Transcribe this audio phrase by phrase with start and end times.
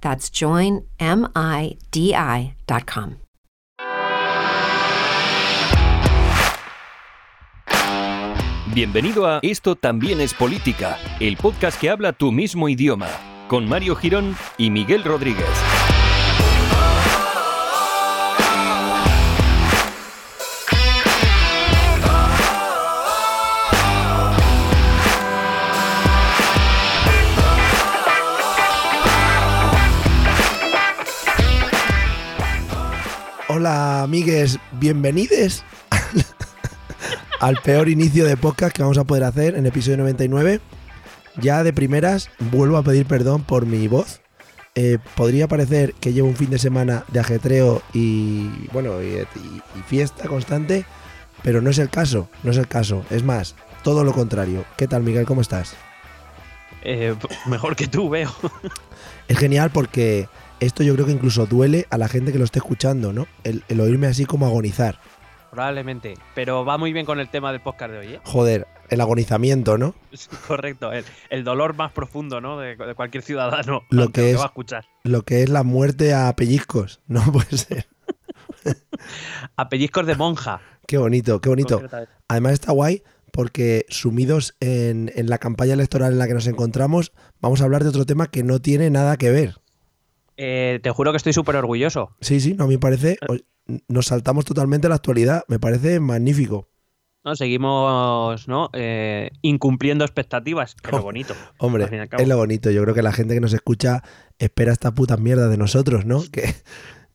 [0.00, 0.90] That's joinmidi.com.
[8.72, 13.08] Bienvenido a Esto también es política, el podcast que habla tu mismo idioma,
[13.48, 15.89] con Mario Girón y Miguel Rodríguez.
[33.64, 35.64] Hola amigues, bienvenidos
[37.40, 40.62] al peor inicio de podcast que vamos a poder hacer en episodio 99.
[41.42, 44.22] Ya de primeras vuelvo a pedir perdón por mi voz.
[44.76, 49.62] Eh, podría parecer que llevo un fin de semana de ajetreo y bueno y, y-
[49.78, 50.86] y fiesta constante,
[51.42, 53.04] pero no es el caso, no es el caso.
[53.10, 54.64] Es más, todo lo contrario.
[54.78, 55.26] ¿Qué tal Miguel?
[55.26, 55.74] ¿Cómo estás?
[56.82, 57.14] Eh,
[57.46, 58.34] mejor que tú, veo.
[59.28, 62.58] Es genial porque esto yo creo que incluso duele a la gente que lo esté
[62.58, 63.26] escuchando, ¿no?
[63.44, 64.98] El, el oírme así como agonizar.
[65.50, 66.14] Probablemente.
[66.34, 68.20] Pero va muy bien con el tema del podcast de hoy, ¿eh?
[68.24, 69.94] Joder, el agonizamiento, ¿no?
[70.46, 70.92] Correcto.
[70.92, 72.58] El, el dolor más profundo, ¿no?
[72.58, 73.82] De, de cualquier ciudadano.
[73.90, 74.84] Lo que es- va a escuchar.
[75.02, 77.88] Lo que es la muerte a pellizcos, no puede ser.
[79.56, 80.60] A pellizcos de monja.
[80.86, 81.82] Qué bonito, qué bonito.
[82.28, 87.12] Además está guay porque sumidos en, en la campaña electoral en la que nos encontramos,
[87.40, 89.59] vamos a hablar de otro tema que no tiene nada que ver.
[90.42, 92.16] Eh, te juro que estoy súper orgulloso.
[92.22, 93.18] Sí, sí, no, a mí me parece,
[93.88, 96.68] nos saltamos totalmente la actualidad, me parece magnífico.
[97.22, 97.36] ¿no?
[97.36, 98.70] Seguimos, ¿no?
[98.72, 100.74] Eh, incumpliendo expectativas.
[100.82, 101.34] Pero Oh, bonito.
[101.58, 101.86] Hombre,
[102.18, 104.02] es lo bonito, yo creo que la gente que nos escucha
[104.38, 106.22] espera esta puta mierda de nosotros, ¿no?
[106.32, 106.54] Que,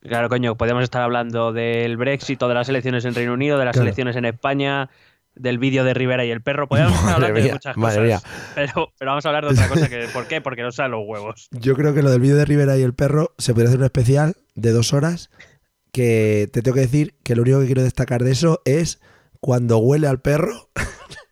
[0.02, 3.64] Claro, coño, podemos estar hablando del Brexit o de las elecciones en Reino Unido, de
[3.64, 3.86] las Claro.
[3.86, 4.88] elecciones en España,
[5.36, 6.66] del vídeo de Rivera y el perro.
[6.70, 8.22] Hablando mía, de muchas cosas.
[8.54, 9.88] Pero, pero vamos a hablar de otra cosa.
[9.88, 10.40] Que, ¿Por qué?
[10.40, 11.48] Porque nos salen los huevos.
[11.52, 13.84] Yo creo que lo del vídeo de Rivera y el perro se podría hacer un
[13.86, 15.30] especial de dos horas
[15.92, 19.00] que te tengo que decir que lo único que quiero destacar de eso es
[19.40, 20.70] cuando huele al perro.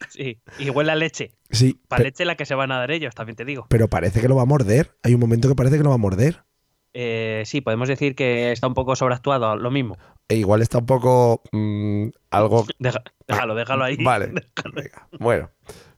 [0.08, 1.32] Sí, y huele a leche.
[1.50, 3.66] Sí, Para leche la que se van a dar ellos, también te digo.
[3.68, 4.96] pero parece que lo va a morder.
[5.02, 6.44] Hay un momento que parece que lo va a morder.
[6.92, 9.98] Eh, sí, podemos decir que está un poco sobreactuado, lo mismo.
[10.28, 12.66] E igual está un poco mm, algo...
[12.78, 13.96] Deja- déjalo, déjalo ahí.
[14.02, 14.28] Vale,
[14.74, 15.50] venga, bueno,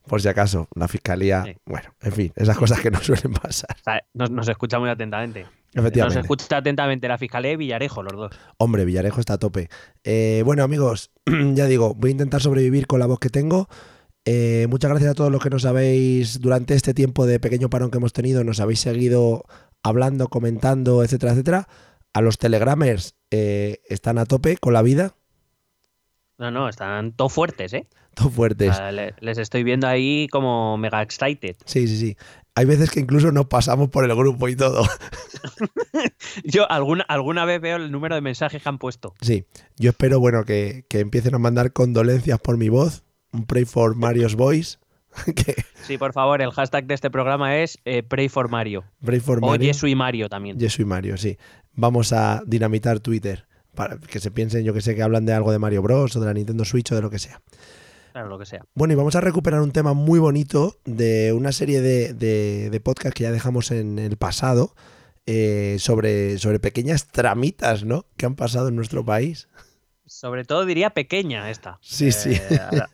[0.07, 1.45] por si acaso, la fiscalía...
[1.45, 1.57] Sí.
[1.65, 3.77] Bueno, en fin, esas cosas que no suelen pasar.
[3.81, 5.47] O sea, nos, nos escucha muy atentamente.
[5.75, 6.21] Nos Efectivamente.
[6.21, 8.33] escucha atentamente la Fiscalía de Villarejo, los dos.
[8.57, 9.69] Hombre, Villarejo está a tope.
[10.05, 11.11] Eh, bueno, amigos,
[11.55, 13.69] ya digo, voy a intentar sobrevivir con la voz que tengo.
[14.25, 17.91] Eh, muchas gracias a todos los que nos habéis, durante este tiempo de pequeño parón
[17.91, 19.45] que hemos tenido, nos habéis seguido
[19.83, 21.69] hablando, comentando, etcétera, etcétera.
[22.17, 25.15] A los telegramers eh, están a tope con la vida,
[26.39, 27.87] No, no, están todos fuertes, ¿eh?
[28.15, 28.75] todo O fuertes.
[28.75, 31.57] sea, le- les estoy viendo ahí como mega excited.
[31.67, 32.17] Sí, sí, sí.
[32.55, 34.83] Hay veces que incluso nos pasamos por el grupo y todo.
[36.45, 39.15] Yo alguna, alguna vez veo el número de mensajes que han puesto.
[39.21, 39.45] Sí,
[39.77, 43.05] yo espero, bueno, que, que empiecen a mandar condolencias por mi voz.
[43.33, 44.79] Un pray for Mario's voice.
[45.87, 48.85] Sí, por favor, el hashtag de este programa es eh, Pray for Mario.
[49.05, 49.73] pray for O Mario.
[49.87, 50.59] Y Mario también.
[50.59, 51.39] Yo soy Mario, sí.
[51.75, 55.53] Vamos a dinamitar Twitter para que se piensen, yo que sé, que hablan de algo
[55.53, 57.41] de Mario Bros o de la Nintendo Switch o de lo que sea.
[58.13, 58.65] Claro, lo que sea.
[58.75, 62.81] Bueno, y vamos a recuperar un tema muy bonito de una serie de, de, de
[62.81, 64.75] podcast que ya dejamos en el pasado
[65.27, 68.07] eh, sobre, sobre pequeñas tramitas, ¿no?
[68.17, 69.49] Que han pasado en nuestro país.
[70.07, 71.79] Sobre todo diría pequeña esta.
[71.83, 72.41] Sí, sí.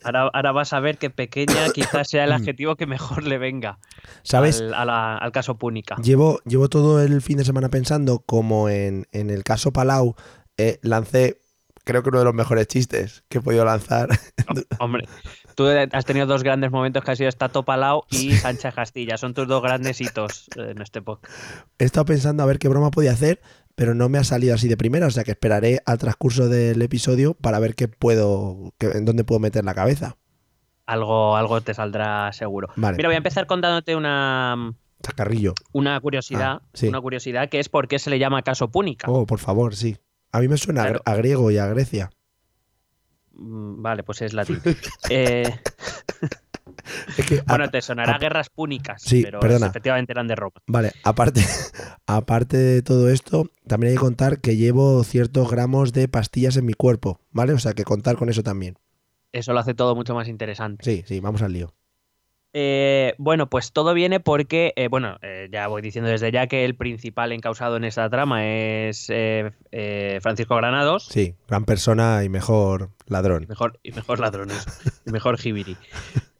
[0.04, 3.78] ahora, ahora- vas a ver que pequeña quizás sea el adjetivo que mejor le venga
[4.22, 4.60] ¿Sabes?
[4.60, 5.96] al, a la- al caso Púnica.
[6.02, 10.14] Llevo, llevo todo el fin de semana pensando como en, en el caso Palau
[10.56, 11.38] eh, lancé,
[11.84, 14.08] creo que uno de los mejores chistes que he podido lanzar.
[14.78, 15.06] Hombre,
[15.54, 19.16] tú has tenido dos grandes momentos que ha sido Tato Palau y Sánchez Castilla.
[19.16, 21.32] Son tus dos grandes hitos en este podcast.
[21.78, 23.40] he estado pensando a ver qué broma podía hacer,
[23.74, 26.80] pero no me ha salido así de primera, o sea que esperaré al transcurso del
[26.82, 30.16] episodio para ver qué puedo, qué- en dónde puedo meter la cabeza.
[30.86, 32.68] Algo, algo te saldrá seguro.
[32.76, 32.96] Vale.
[32.96, 35.54] Mira, voy a empezar contándote una, Chacarrillo.
[35.72, 36.60] una curiosidad.
[36.60, 36.88] Ah, sí.
[36.88, 39.06] Una curiosidad que es por qué se le llama caso Púnica.
[39.10, 39.96] Oh, por favor, sí.
[40.32, 41.00] A mí me suena Claro.
[41.04, 42.10] a griego y a Grecia.
[43.34, 44.60] Mm, Vale, pues es latín.
[45.10, 45.44] Eh,
[47.18, 49.66] Es que, bueno, te sonará a- guerras púnicas, Sí, pero perdona.
[49.66, 50.54] efectivamente eran de Roma.
[50.66, 51.40] Vale, aparte,
[52.06, 56.66] aparte de todo esto, también hay que contar que llevo ciertos gramos de pastillas en
[56.66, 57.52] mi cuerpo, ¿vale?
[57.52, 58.78] O sea que contar con eso también.
[59.32, 60.84] Eso lo hace todo mucho más interesante.
[60.84, 61.72] Sí, sí, vamos al lío.
[62.54, 66.66] Eh, bueno, pues todo viene porque, eh, bueno, eh, ya voy diciendo desde ya que
[66.66, 69.06] el principal encausado en esta trama es
[70.20, 71.06] Francisco Granados.
[71.06, 73.46] Sí, gran persona y mejor ladrón.
[73.48, 74.66] Mejor, y mejor ladrones.
[75.06, 75.78] y mejor jibiri.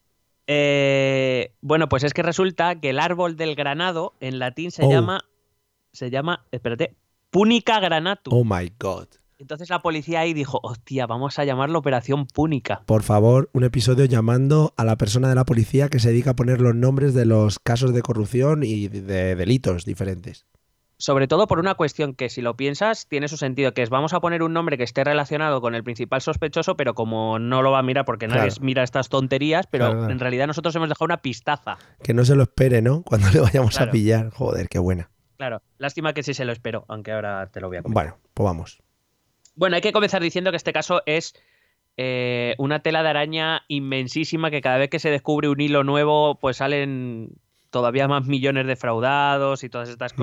[0.54, 4.90] Eh, bueno, pues es que resulta que el árbol del granado en latín se Oh.
[4.90, 5.25] llama.
[5.93, 6.44] Se llama.
[6.52, 6.94] Espérate.
[7.31, 8.34] Púnica granatum.
[8.34, 9.06] Oh my god.
[9.38, 12.82] Entonces la policía ahí dijo: Hostia, vamos a llamarlo Operación Púnica.
[12.87, 16.37] Por favor, un episodio llamando a la persona de la policía que se dedica a
[16.37, 20.46] poner los nombres de los casos de corrupción y de delitos diferentes.
[21.02, 24.12] Sobre todo por una cuestión que, si lo piensas, tiene su sentido, que es vamos
[24.14, 27.72] a poner un nombre que esté relacionado con el principal sospechoso, pero como no lo
[27.72, 28.62] va a mirar porque nadie Claro.
[28.64, 30.12] mira estas tonterías, pero Claro, claro.
[30.12, 31.76] en realidad nosotros hemos dejado una pistaza.
[32.04, 33.02] Que no se lo espere, ¿no?
[33.02, 34.31] Cuando le vayamos a pillar.
[34.31, 35.10] Joder, qué buena.
[35.38, 38.05] Claro, lástima que sí se lo espero, aunque ahora te lo voy a comentar.
[38.05, 38.81] Bueno, pues vamos.
[39.56, 41.34] Bueno, hay que comenzar diciendo que este caso es
[41.96, 46.38] eh, una tela de araña inmensísima que cada vez que se descubre un hilo nuevo,
[46.38, 47.31] pues salen
[47.70, 50.16] todavía más millones defraudados y todas estas Mm.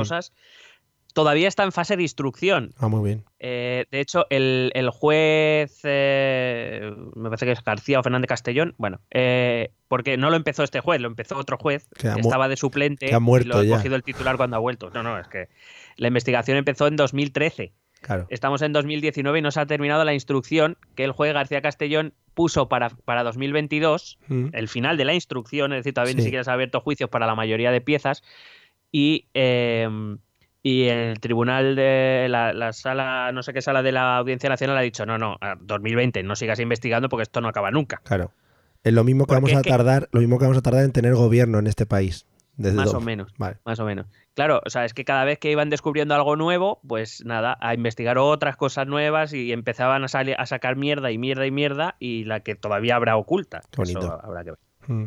[1.14, 2.74] Todavía está en fase de instrucción.
[2.78, 3.24] Ah, muy bien.
[3.40, 8.76] Eh, de hecho, el, el juez, eh, me parece que es García o Fernández Castellón,
[8.78, 12.22] bueno, eh, porque no lo empezó este juez, lo empezó otro juez Que ha que
[12.22, 13.76] estaba de suplente que ha muerto y lo ha ya.
[13.78, 14.92] cogido el titular cuando ha vuelto.
[14.92, 15.48] No, no, es que
[15.98, 17.74] la investigación empezó en 2013.
[18.02, 18.28] Claro.
[18.30, 22.14] Estamos en 2019 y no se ha terminado la instrucción que el juez García Castellón
[22.34, 24.50] puso para, para 2022, Mm.
[24.54, 27.26] el final de la instrucción, es decir, todavía ni siquiera se ha abierto juicios para
[27.28, 28.24] la mayoría de piezas,
[28.92, 29.90] y, eh,
[30.62, 34.78] y el tribunal de la, la sala, no sé qué sala de la Audiencia Nacional
[34.78, 38.02] ha dicho, no, no, a 2020, no sigas investigando porque esto no acaba nunca.
[38.04, 38.32] Claro.
[38.84, 40.84] Es lo mismo que Porque vamos a que- tardar, lo mismo que vamos a tardar
[40.86, 42.26] en tener gobierno en este país.
[42.56, 43.34] Desde Más o menos.
[43.38, 43.56] Vale.
[43.64, 44.08] Más o menos.
[44.34, 47.74] Claro, o sea, es que cada vez que iban descubriendo algo nuevo, pues nada, a
[47.74, 51.96] investigar otras cosas nuevas y empezaban a, salir, a sacar mierda y mierda y mierda
[52.00, 53.62] y la que todavía habrá oculta.
[53.78, 54.00] Bonito.
[54.00, 54.60] Eso habrá que ver.
[54.88, 55.06] Mm.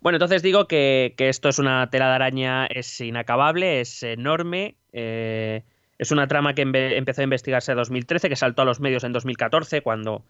[0.00, 4.76] Bueno, entonces digo que, que esto es una tela de araña, es inacabable, es enorme.
[4.92, 5.62] eh,
[5.96, 9.12] es una trama que empezó a investigarse en 2013, que saltó a los medios en
[9.12, 10.24] 2014, cuando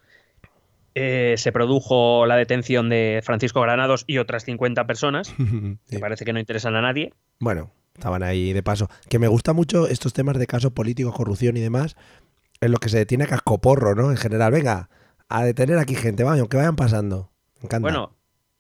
[0.95, 5.35] eh, se produjo la detención de Francisco Granados y otras 50 personas.
[5.39, 5.79] Sí.
[5.97, 7.13] que parece que no interesan a nadie.
[7.41, 8.89] Bueno, estaban ahí de paso.
[9.09, 11.97] Que me gusta mucho estos temas de casos políticos, corrupción y demás,
[12.61, 14.11] en los que se detiene a cascoporro, ¿no?
[14.11, 14.89] En general, venga,
[15.29, 17.31] a detener aquí gente, vaya, que vayan pasando.
[17.61, 17.87] Me encanta.
[17.89, 18.14] Bueno,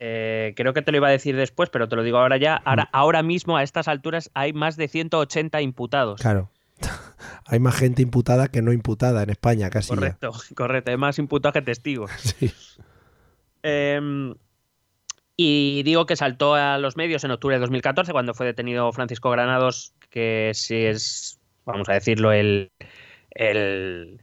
[0.06, 2.56] eh, creo que te lo iba a decir después, pero te lo digo ahora ya.
[2.56, 6.20] Ahora, ahora mismo, a estas alturas, hay más de 180 imputados.
[6.20, 6.50] Claro.
[7.46, 9.90] Hay más gente imputada que no imputada en España, casi.
[9.90, 9.96] ya.
[9.96, 10.90] Correcto, correcto.
[10.90, 12.10] Hay más imputados que testigos.
[12.38, 12.52] Sí.
[13.62, 14.34] Eh,
[15.36, 19.30] y digo que saltó a los medios en octubre de 2014, cuando fue detenido Francisco
[19.30, 22.70] Granados, que sí es, vamos a decirlo, el,
[23.30, 24.20] el,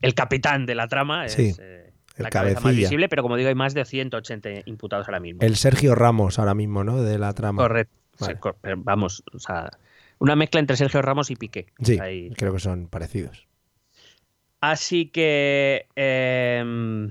[0.00, 1.26] el capitán de la trama.
[1.26, 1.81] Es, Sí, eh,
[2.16, 2.88] el la cabeza más cabecilla.
[2.88, 5.40] visible, pero como digo, hay más de 180 imputados ahora mismo.
[5.42, 7.02] El Sergio Ramos ahora mismo, ¿no?
[7.02, 7.62] De la trama.
[7.62, 7.94] Correcto.
[8.20, 8.38] Vale.
[8.78, 9.70] Vamos, o sea,
[10.18, 11.66] una mezcla entre Sergio Ramos y Piqué.
[11.82, 11.98] Sí,
[12.36, 13.46] creo que son parecidos.
[14.60, 17.10] Así que eh,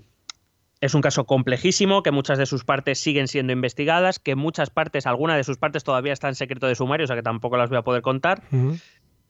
[0.79, 5.05] es un caso complejísimo, que muchas de sus partes siguen siendo investigadas, que muchas partes,
[5.05, 7.69] algunas de sus partes todavía están en secreto de sumario, o sea que tampoco las
[7.69, 8.41] voy a poder contar.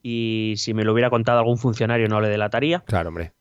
[0.01, 2.79] Y si me lo hubiera contado algún funcionario no le delataría.
[2.81, 3.33] Claro, hombre.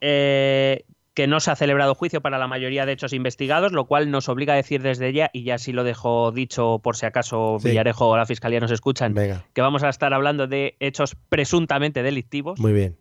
[0.00, 0.84] Eh,
[1.16, 4.28] que no se ha celebrado juicio para la mayoría de hechos investigados, lo cual nos
[4.28, 7.70] obliga a decir desde ya, y ya sí lo dejo dicho por si acaso Sí.
[7.70, 12.02] Villarejo o la Fiscalía nos escuchan, Venga, que vamos a estar hablando de hechos presuntamente
[12.02, 12.60] delictivos.
[12.60, 12.98] muy bien.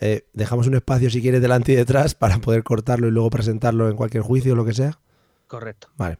[0.00, 3.90] Eh, dejamos un espacio, si quieres, delante y detrás para poder cortarlo y luego presentarlo
[3.90, 4.98] en cualquier juicio o lo que sea.
[5.46, 5.88] Correcto.
[5.96, 6.16] Vale.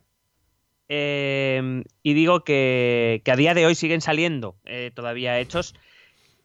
[0.88, 5.74] Eh, y digo que, que a día de hoy siguen saliendo eh, todavía hechos.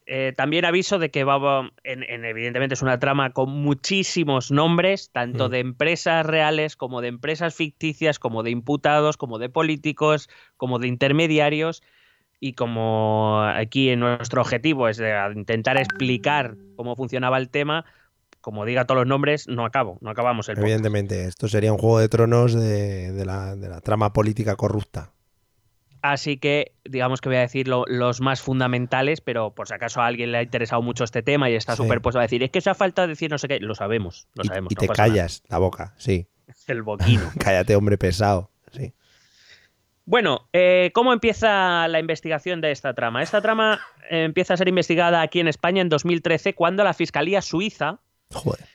[0.08, 5.10] Eh, también aviso de que va, en, en- evidentemente es una trama con muchísimos nombres,
[5.12, 5.52] tanto Mm.
[5.52, 10.88] de empresas reales como de empresas ficticias, como de imputados, como de políticos, como de
[10.88, 11.82] intermediarios.
[12.40, 17.86] Y como aquí en nuestro objetivo es de intentar explicar cómo funcionaba el tema,
[18.42, 20.68] como diga todos los nombres, no acabo, no acabamos el podcast.
[20.70, 25.14] Evidentemente, esto sería un juego de tronos de, de la, de la trama política corrupta.
[26.12, 30.06] Así que digamos que voy a decir los más fundamentales, pero por si acaso a
[30.08, 31.84] alguien le ha interesado mucho este tema y está Sí.
[31.84, 34.44] superpuesto a decir, es que se ha falta decir no sé qué, lo sabemos, lo
[34.44, 34.72] Y, sabemos.
[34.72, 34.96] y no te nada.
[34.96, 36.28] callas la boca, sí.
[36.68, 37.24] El boquino.
[37.40, 38.52] Cállate, hombre pesado.
[38.72, 38.94] Sí.
[40.06, 43.24] Bueno, eh, ¿cómo empieza la investigación de esta trama?
[43.24, 43.80] Esta trama
[44.12, 48.00] eh, empieza a ser investigada aquí en España en 2013 cuando la Fiscalía Suiza
[48.32, 48.66] Joder.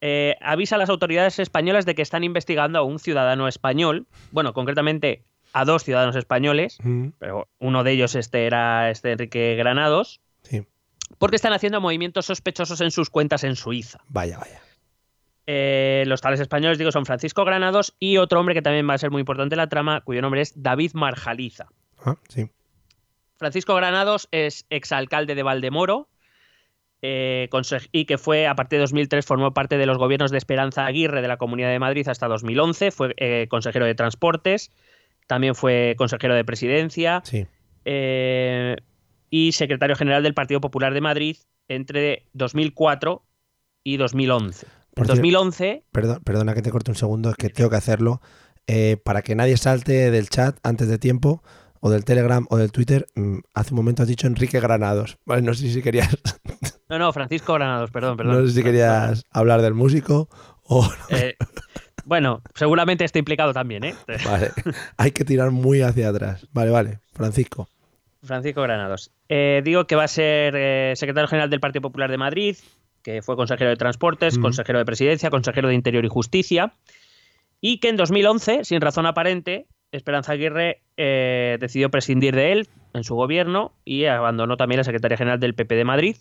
[0.00, 4.52] eh, avisa a las autoridades españolas de que están investigando a un ciudadano español, bueno,
[4.54, 5.22] concretamente
[5.58, 10.66] a dos ciudadanos españoles, Mm, pero uno de ellos este era este Enrique Granados, Sí.
[11.18, 14.00] porque están haciendo movimientos sospechosos en sus cuentas en Suiza.
[14.08, 14.60] Vaya, vaya.
[15.46, 18.98] Eh, los tales españoles, digo, son Francisco Granados y otro hombre que también va a
[18.98, 21.68] ser muy importante en la trama, cuyo nombre es David Marjaliza.
[22.04, 22.50] Ah, sí.
[23.38, 26.08] Francisco Granados es exalcalde de Valdemoro
[27.02, 27.48] eh,
[27.92, 31.22] y que fue, a partir de 2003, formó parte de los gobiernos de Esperanza Aguirre
[31.22, 32.90] de la Comunidad de Madrid hasta 2011.
[32.90, 34.72] Fue eh, consejero de Transportes,
[35.26, 37.46] también fue consejero de Presidencia Sí.
[37.84, 38.76] eh,
[39.30, 41.36] y secretario general del Partido Popular de Madrid
[41.68, 43.24] entre 2004
[43.84, 44.66] y 2011.
[44.66, 47.76] En Por cierto- 2011, Perdón, perdona que te corte un segundo, es que tengo que
[47.76, 48.20] hacerlo.
[48.66, 51.42] Eh, para que nadie salte del chat antes de tiempo,
[51.80, 55.18] o del Telegram o del Twitter, mm, hace un momento has dicho Enrique Granados.
[55.24, 56.16] Vale, no sé si querías,
[56.88, 58.34] no, no, Francisco Granados, perdón, perdón.
[58.42, 60.28] no sé si querías hablar del músico
[60.64, 61.36] o Eh,
[62.06, 63.94] bueno, seguramente está implicado también, ¿eh?
[64.24, 64.50] Vale,
[64.96, 66.46] hay que tirar muy hacia atrás.
[66.52, 67.00] Vale, vale.
[67.12, 67.68] Francisco.
[68.22, 69.10] Francisco Granados.
[69.28, 72.56] Eh, digo que va a ser eh, secretario general del Partido Popular de Madrid,
[73.02, 76.72] que fue consejero de Transportes, consejero de Presidencia, consejero de Interior y Justicia,
[77.60, 83.04] y que en 2011, sin razón aparente, Esperanza Aguirre eh, decidió prescindir de él en
[83.04, 86.16] su gobierno y abandonó también la Secretaría General del PP de Madrid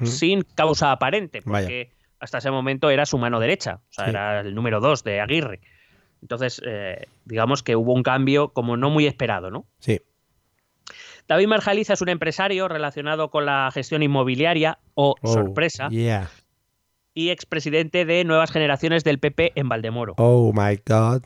[0.00, 0.06] Mm.
[0.06, 1.68] sin causa aparente, Vaya.
[2.20, 4.10] Hasta ese momento era su mano derecha, o sea, Sí.
[4.10, 5.60] era el número dos de Aguirre.
[6.22, 9.66] Entonces, eh, digamos que hubo un cambio como no muy esperado, ¿no?
[9.78, 10.00] Sí.
[11.28, 16.30] David Marjaliza es un empresario relacionado con la gestión inmobiliaria o Oh, sorpresa Yeah.
[17.14, 20.14] y expresidente de Nuevas Generaciones del PP en Valdemoro.
[20.16, 21.22] Oh my God.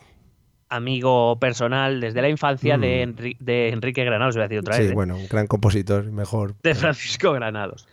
[0.68, 3.10] Amigo personal desde la infancia de, Mm.
[3.10, 4.94] Enri- de Enrique Granados, voy a decir otra Sí, vez, ¿eh?
[4.94, 6.54] bueno, un gran compositor, mejor.
[6.62, 7.86] de Francisco Granados.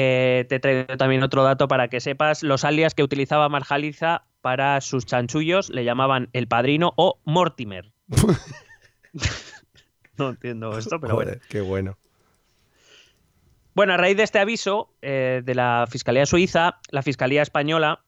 [0.00, 4.80] Eh, te traigo también otro dato para que sepas los alias que utilizaba Marjaliza para
[4.80, 7.90] sus chanchullos, le llamaban el padrino o Mortimer.
[10.16, 11.32] no entiendo esto, pero bueno.
[11.48, 11.98] Qué bueno.
[13.74, 18.04] Bueno, a raíz de este aviso eh, de la Fiscalía Suiza, la Fiscalía Española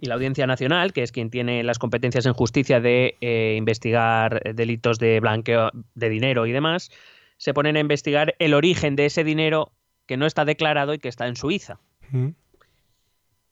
[0.00, 4.42] y la Audiencia Nacional, que es quien tiene las competencias en justicia de eh, investigar
[4.52, 6.90] delitos de blanqueo de dinero y demás,
[7.36, 9.70] se ponen a investigar el origen de ese dinero
[10.08, 11.78] que no está declarado y que está en Suiza.
[12.10, 12.30] Mm.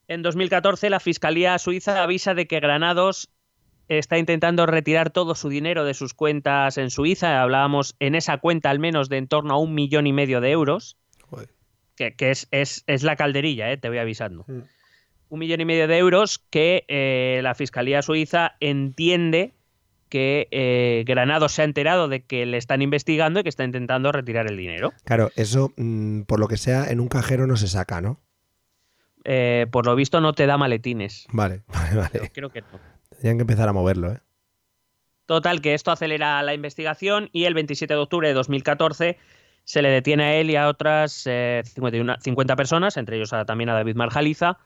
[0.09, 3.29] En 2014, la Fiscalía Suiza avisa de que Granados
[3.89, 7.41] está intentando retirar todo su dinero de sus cuentas en Suiza.
[7.43, 10.51] Hablábamos en esa cuenta al menos de en torno a un millón y medio de
[10.51, 10.97] euros
[11.31, 11.51] Joder.
[11.97, 14.45] que, que es, es- es la calderilla, eh, te voy avisando.
[14.49, 14.61] Mm.
[15.29, 19.53] Un millón y medio de euros que eh, la Fiscalía Suiza entiende
[20.09, 24.13] que eh, Granados se ha enterado de que le están investigando y que está intentando
[24.13, 24.93] retirar el dinero.
[25.05, 28.21] Claro, eso, mm, por lo que sea, en un cajero no se saca, ¿no?
[29.25, 31.27] Eh, por lo visto no te da maletines.
[31.33, 32.11] Vale, vale, vale.
[32.23, 32.79] Yo creo que no.
[33.11, 34.21] Tendrían que empezar a moverlo, ¿eh?
[35.27, 39.19] Total, que esto acelera la investigación y el 27 de octubre de 2014
[39.65, 43.45] se le detiene a él y a otras eh, 51 50 personas, entre ellos a-
[43.45, 44.59] también a David Marjaliza,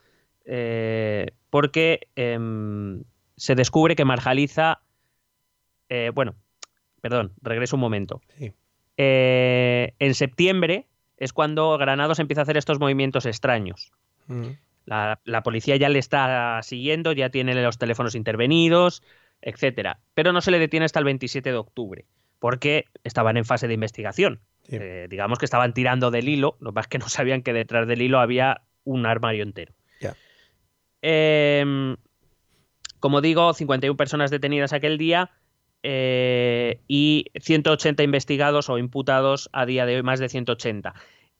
[0.45, 3.05] eh, porque em,
[3.39, 4.83] se descubre que Marjaliza,
[5.91, 6.35] eh, bueno,
[7.03, 8.23] perdón, regreso un momento.
[8.39, 8.53] Sí.
[8.97, 10.87] Eh, en septiembre
[11.19, 13.93] es cuando Granados empieza a hacer estos movimientos extraños.
[14.27, 14.53] Mm.
[14.87, 19.03] La, la policía ya le está siguiendo, ya tiene los teléfonos intervenidos,
[19.43, 20.01] etcétera.
[20.15, 22.07] Pero no se le detiene hasta el 27 de octubre,
[22.39, 24.41] porque estaban en fase de investigación.
[24.63, 24.77] Sí.
[24.77, 28.03] Eh, digamos que estaban tirando del hilo, lo es que no sabían que detrás del
[28.03, 29.75] hilo había un armario entero.
[31.03, 31.97] Em,
[32.99, 35.31] como digo, 51 personas detenidas aquel día
[35.83, 40.95] eh, y 180 investigados o imputados a día de hoy, más de 180.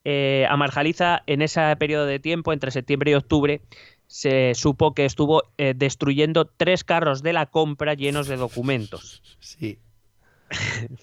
[0.05, 3.61] Eh, a Marjaliza, en ese periodo de tiempo, entre septiembre y octubre,
[4.07, 9.23] se supo que estuvo eh, destruyendo tres carros de la compra llenos de documentos.
[9.41, 9.79] Sí.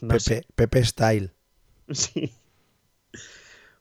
[0.02, 0.10] No.
[0.10, 1.32] Pepe, Pepe Style.
[1.90, 2.34] Sí.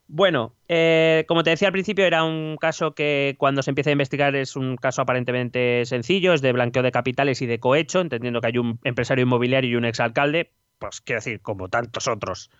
[0.08, 3.92] Bueno, eh, como te decía al principio, era un caso que cuando se empieza a
[3.92, 8.40] investigar es un caso aparentemente sencillo, es de blanqueo de capitales y de cohecho, entendiendo
[8.40, 12.50] que hay un empresario inmobiliario y un exalcalde, pues quiero decir, como tantos otros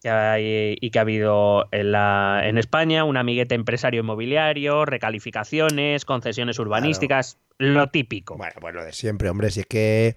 [0.00, 6.04] que hay- y que ha habido en, la, en España, un amiguete empresario inmobiliario, recalificaciones,
[6.04, 8.36] concesiones urbanísticas, lo típico.
[8.36, 9.50] Bueno, pues lo de siempre, hombre.
[9.50, 10.16] Si es que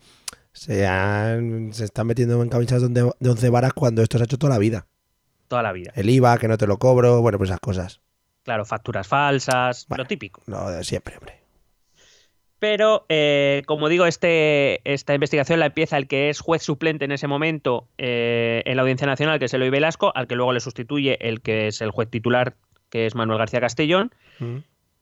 [0.54, 4.38] se, han- se están metiendo en camisas de, 11 varas cuando esto se ha hecho
[4.38, 4.86] toda la vida.
[5.52, 5.92] Toda la vida.
[5.96, 8.00] El IVA, que no te lo cobro, bueno, pues esas cosas.
[8.44, 10.06] Claro, facturas falsas, Bueno.
[10.06, 10.42] lo típico.
[10.48, 11.42] De siempre, hombre.
[12.58, 17.12] Pero, eh, como digo, este, esta investigación la empieza el que es juez suplente en
[17.12, 20.62] ese momento eh, en la Audiencia Nacional, que es Eloy Velasco, al que luego le
[20.62, 22.56] sustituye el que es el juez titular,
[22.90, 24.14] que es Manuel García Castellón.
[24.40, 24.60] Mm.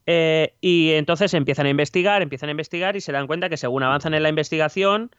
[0.07, 3.83] Eh, y entonces empiezan a investigar, empiezan a investigar y se dan cuenta que según
[3.83, 5.11] avanzan en la investigación,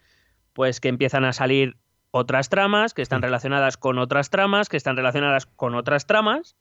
[0.55, 1.77] pues que empiezan a salir
[2.11, 6.57] otras tramas que están relacionadas con otras tramas, que están relacionadas con otras tramas.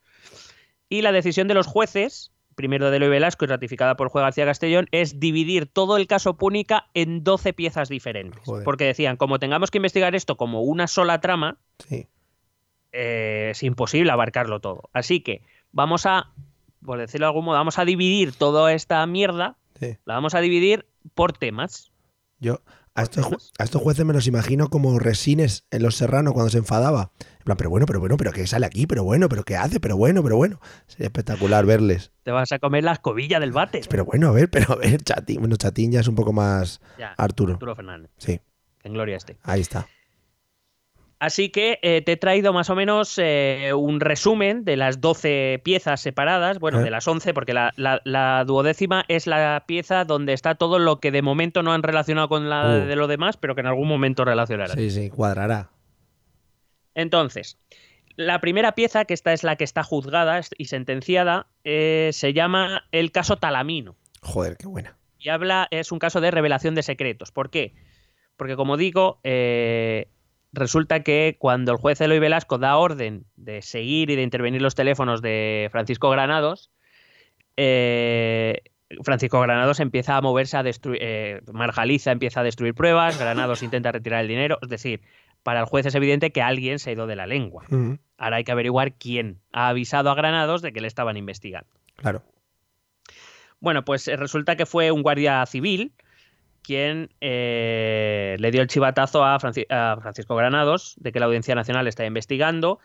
[0.89, 4.45] Y la decisión de los jueces, primero de Eloy Velasco y ratificada por juez García
[4.45, 8.41] Castellón, es dividir todo el caso Púnica en 12 piezas diferentes.
[8.45, 8.63] Joder.
[8.63, 12.07] Porque decían, como tengamos que investigar esto como una sola trama, Sí.
[12.91, 14.89] eh, es imposible abarcarlo todo.
[14.93, 16.31] Así que vamos a,
[16.83, 19.97] por decirlo de algún modo, vamos a dividir toda esta mierda, Sí.
[20.05, 21.91] la vamos a dividir por temas.
[22.39, 22.61] Yo
[22.99, 26.57] a estos, a estos jueces me los imagino como resines en Los Serranos cuando se
[26.59, 27.11] enfadaba.
[27.39, 28.85] En plan, pero bueno, pero bueno, pero ¿qué sale aquí?
[28.87, 29.79] Pero bueno, pero ¿qué hace?
[29.79, 30.59] Pero bueno, pero bueno.
[30.87, 32.11] Sería espectacular verles.
[32.23, 33.85] Te vas a comer la escobilla del váter.
[33.89, 35.39] Pero bueno, a ver, pero a ver, Chatín.
[35.39, 37.53] Bueno, Chatín ya es un poco más Ya, Arturo.
[37.53, 38.39] Arturo Fernández, Sí,
[38.83, 39.37] en gloria esté.
[39.43, 39.87] ahí está.
[41.19, 45.59] Así que eh, te he traído más o menos eh, un resumen de las 12
[45.65, 46.81] piezas separadas, bueno, Ah.
[46.81, 51.01] de las 11, porque la, la- la duodécima es la pieza donde está todo lo
[51.01, 52.87] que de momento no han relacionado con la Uh.
[52.87, 54.77] de lo demás, pero que en algún momento relacionarán.
[54.77, 55.69] Sí, sí, cuadrará.
[56.95, 57.57] Entonces,
[58.15, 62.85] la primera pieza, que esta es la que está juzgada y sentenciada, eh, se llama
[62.91, 63.95] el caso Talamino.
[64.21, 64.97] Joder, qué buena.
[65.19, 67.31] Y habla, es un caso de revelación de secretos.
[67.31, 67.73] ¿Por qué?
[68.37, 70.07] Porque, como digo, eh,
[70.51, 74.75] resulta que cuando el juez Eloy Velasco da orden de seguir y de intervenir los
[74.75, 76.71] teléfonos de Francisco Granados,
[77.57, 78.61] eh,
[79.03, 80.99] Francisco Granados empieza a moverse a destruir.
[81.01, 84.57] Eh, Marjaliza empieza a destruir pruebas, Granados intenta retirar el dinero.
[84.61, 85.01] Es decir,
[85.43, 87.65] para el juez es evidente que alguien se ha ido de la lengua.
[88.17, 91.69] Ahora hay que averiguar quién ha avisado a Granados de que le estaban investigando.
[91.95, 92.23] claro.
[93.61, 95.91] Bueno, pues resulta que fue un guardia civil
[96.69, 101.55] quien eh, le dio el chivatazo a, Franci- a Francisco Granados de que la Audiencia
[101.55, 102.77] Nacional está investigando.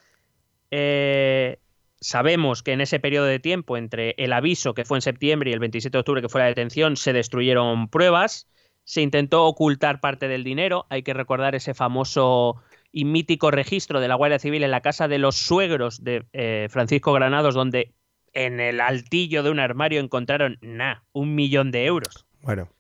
[0.71, 1.59] Eh,
[2.01, 5.53] sabemos que en ese periodo de tiempo, entre el aviso que fue en septiembre y
[5.53, 8.49] el 27 de octubre que fue la detención, se destruyeron pruebas,
[8.85, 10.87] se intentó ocultar parte del dinero.
[10.89, 12.57] Hay que recordar ese famoso
[12.91, 16.69] y mítico registro de la Guardia Civil en la casa de los suegros de eh,
[16.71, 17.93] Francisco Granados, donde
[18.33, 22.25] en el altillo de un armario encontraron, nah, un millón de euros.
[22.41, 22.71] Bueno,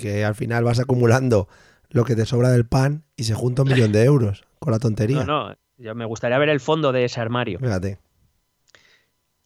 [0.00, 1.48] que al final vas acumulando
[1.90, 4.78] lo que te sobra del pan y se junta un millón de euros con la
[4.78, 5.24] tontería.
[5.24, 7.58] No, no, yo me gustaría ver el fondo de ese armario.
[7.58, 7.98] Fíjate.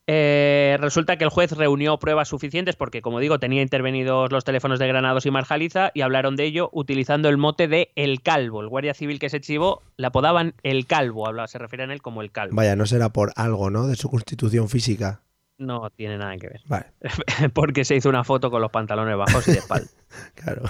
[0.09, 4.79] Eh, resulta que el juez reunió pruebas suficientes porque, como digo, tenía intervenidos los teléfonos
[4.79, 8.61] de Granados y Marjaliza y hablaron de ello utilizando el mote de El Calvo.
[8.61, 12.03] El guardia civil que se chivó le apodaban El Calvo, hablaba, se refieren a él
[12.03, 12.55] como El Calvo.
[12.55, 13.89] Vaya, no será por algo, ¿no?
[13.89, 15.23] De su constitución física.
[15.59, 16.61] No tiene nada que ver.
[16.67, 16.87] Vale,
[17.55, 19.89] porque se hizo una foto con los pantalones bajos y de espalda.
[20.35, 20.63] claro.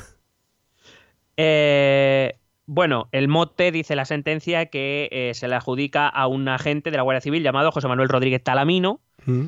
[1.36, 6.90] Eh, bueno, el mote dice la sentencia que eh, se le adjudica a un agente
[6.90, 9.00] de la Guardia Civil llamado José Manuel Rodríguez Talamino.
[9.24, 9.46] Mm,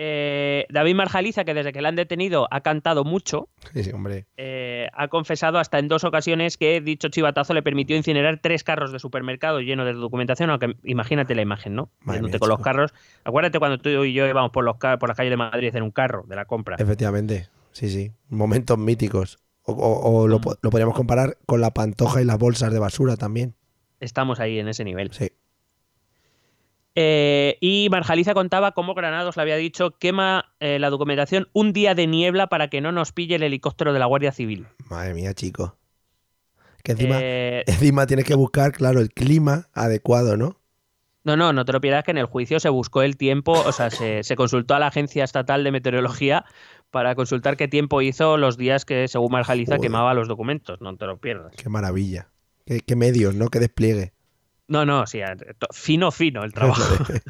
[0.00, 4.26] Eh, David Marjaliza, que desde que le han detenido ha cantado mucho, Sí, hombre.
[4.36, 8.92] eh, ha confesado hasta en dos ocasiones que dicho chivatazo le permitió incinerar tres carros
[8.92, 11.90] de supermercado llenos de documentación, aunque imagínate la imagen, ¿no?
[12.00, 12.94] Madre Yéndote mía, con los carros.
[13.24, 15.82] Acuérdate cuando tú y yo íbamos por, los ca- por las calles de Madrid en
[15.82, 16.76] un carro de la compra.
[16.78, 17.48] Efectivamente.
[17.72, 18.12] Sí, sí.
[18.28, 19.38] Momentos míticos.
[19.64, 20.30] O, o- o Mm.
[20.30, 23.54] lo, po- lo podríamos comparar con la pantoja y las bolsas de basura también.
[24.00, 25.10] Estamos ahí en ese nivel.
[25.12, 25.30] Sí.
[27.00, 31.94] Eh, y Marjaliza contaba cómo Granados le había dicho quema eh, la documentación un día
[31.94, 34.66] de niebla para que no nos pille el helicóptero de la Guardia Civil.
[34.90, 35.76] Madre mía, chico.
[36.82, 40.56] Que encima, Eh, encima tienes que buscar, claro, el clima adecuado, ¿no?
[41.22, 43.70] no, no, no te lo pierdas que en el juicio se buscó el tiempo, o
[43.70, 46.46] sea, se, se consultó a la Agencia Estatal de Meteorología
[46.90, 49.82] para consultar qué tiempo hizo los días que, según Marjaliza, Joder.
[49.82, 50.80] quemaba los documentos.
[50.80, 51.52] No te lo pierdas.
[51.54, 52.30] Qué maravilla.
[52.64, 53.48] Qué, qué medios, ¿no?
[53.50, 54.14] Qué despliegue.
[54.68, 55.20] No, no, sí,
[55.72, 56.82] fino, fino el trabajo.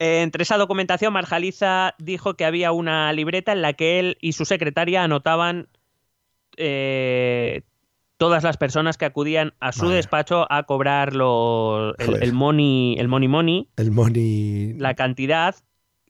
[0.00, 4.32] Eh, Entre esa documentación, Marjaliza dijo que había una libreta en la que él y
[4.32, 5.68] su secretaria anotaban
[6.56, 7.62] eh,
[8.16, 13.28] todas las personas que acudían a su despacho a cobrar lo- el, money, el money
[13.28, 14.74] money, El money.
[14.78, 15.54] la cantidad,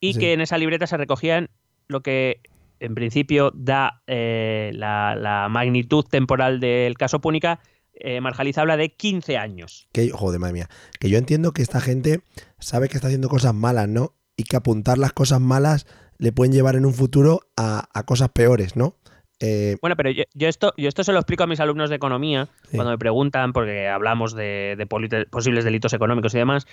[0.00, 0.20] y Sí.
[0.20, 1.50] que en esa libreta se recogían
[1.86, 2.40] lo que
[2.80, 7.60] en principio da eh, la, la magnitud temporal del caso Púnica.
[7.96, 9.88] Eh, Marjaliza habla de 15 años.
[9.92, 10.68] Que, joder, madre mía.
[11.00, 12.20] Que yo entiendo que esta gente
[12.58, 14.14] sabe que está haciendo cosas malas, ¿no?
[14.36, 15.86] Y que apuntar las cosas malas
[16.18, 18.96] le pueden llevar en un futuro a, a cosas peores, ¿no?
[19.40, 21.96] Eh, Bueno, pero yo, yo esto, yo esto se lo explico a mis alumnos de
[21.96, 22.76] economía Sí.
[22.76, 24.86] cuando me preguntan, porque hablamos de,
[25.30, 26.66] posibles delitos económicos y demás,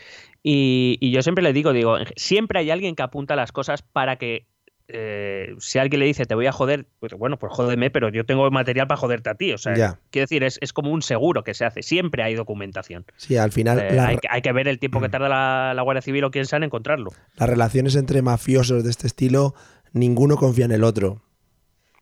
[0.43, 4.17] y, y yo siempre les digo, digo, siempre hay alguien que apunta las cosas para
[4.17, 4.45] que
[4.93, 8.25] eh, si alguien le dice te voy a joder, pues bueno, pues jódeme, pero yo
[8.25, 9.51] tengo material para joderte a ti.
[9.53, 9.99] O sea, Ya.
[10.09, 11.81] quiero decir, es, es como un seguro que se hace.
[11.83, 13.05] Siempre hay documentación.
[13.17, 15.73] sí, al final Eh, la- hay, que- hay que ver el tiempo que tarda la,
[15.75, 17.11] la Guardia Civil o quien sea en encontrarlo.
[17.37, 19.53] las relaciones entre mafiosos de este estilo,
[19.93, 21.21] ninguno confía en el otro.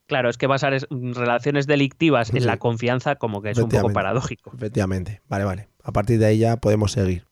[0.08, 2.46] Claro, es que basar es- relaciones delictivas en Sí.
[2.48, 4.52] la confianza como que es un poco paradójico.
[4.56, 5.22] Efectivamente.
[5.30, 5.68] Vale, vale.
[5.84, 7.26] A partir de ahí ya podemos seguir.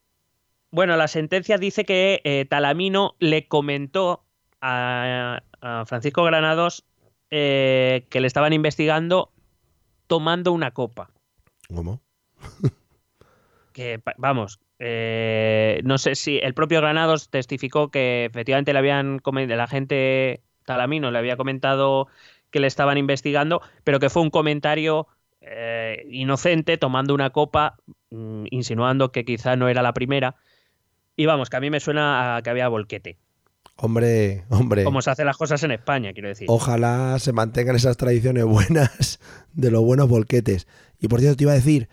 [0.70, 4.24] Bueno, la sentencia dice que eh, Talamino le comentó
[4.60, 6.84] a, a Francisco Granados
[7.30, 9.32] eh, que le estaban investigando
[10.06, 11.10] tomando una copa.
[11.74, 12.00] ¿Cómo?
[13.72, 19.60] Que, vamos, eh, no sé si el propio Granados testificó que efectivamente le habían el
[19.60, 22.08] agente Talamino le había comentado
[22.50, 25.06] que le estaban investigando, pero que fue un comentario
[25.40, 27.76] eh, inocente tomando una copa,
[28.10, 30.36] mm, insinuando que quizá no era la primera.
[31.16, 33.18] Y vamos, que a mí me suena a que había volquete.
[33.80, 34.82] Hombre, hombre.
[34.82, 36.48] Como se hacen las cosas en España, quiero decir.
[36.50, 39.20] Ojalá se mantengan esas tradiciones buenas
[39.52, 40.66] de los buenos volquetes.
[40.98, 41.88] Y por cierto, te iba a decir,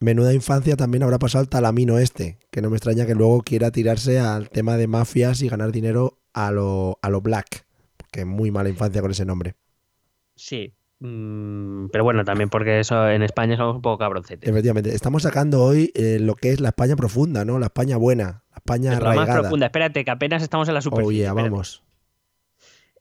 [0.00, 3.70] menuda infancia también habrá pasado el talamino este, que no me extraña que luego quiera
[3.70, 7.66] tirarse al tema de mafias y ganar dinero a lo, a lo black.
[7.98, 9.54] Porque muy mala infancia con ese nombre.
[10.34, 10.77] Sí.
[11.00, 14.48] Mm, pero bueno, también porque eso en España somos un poco cabroncetes.
[14.48, 17.58] Efectivamente, estamos sacando hoy eh, lo que es la España profunda, ¿no?
[17.58, 19.40] La España buena, la España Pero la más arraigada.
[19.42, 19.66] profunda.
[19.66, 21.18] Espérate, que apenas estamos en la Oh, superficie.
[21.18, 21.50] yeah, espérate.
[21.50, 21.82] vamos.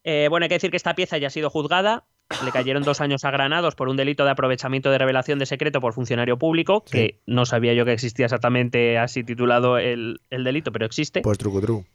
[0.04, 2.06] Eh, bueno, hay que decir que esta pieza ya ha sido juzgada.
[2.44, 5.80] Le cayeron dos años a Granados por un delito de aprovechamiento de revelación de secreto
[5.80, 6.92] por funcionario público, Sí.
[6.98, 11.22] que no sabía yo que existía exactamente así titulado el, el delito, pero existe.
[11.22, 11.86] Pues truco tru.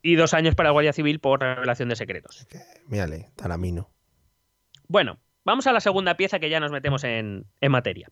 [0.00, 2.46] y dos años para la Guardia Civil por revelación de secretos.
[2.86, 3.90] Mírale, talamino.
[4.86, 8.08] Bueno, vamos a la segunda pieza que ya nos metemos en, en materia.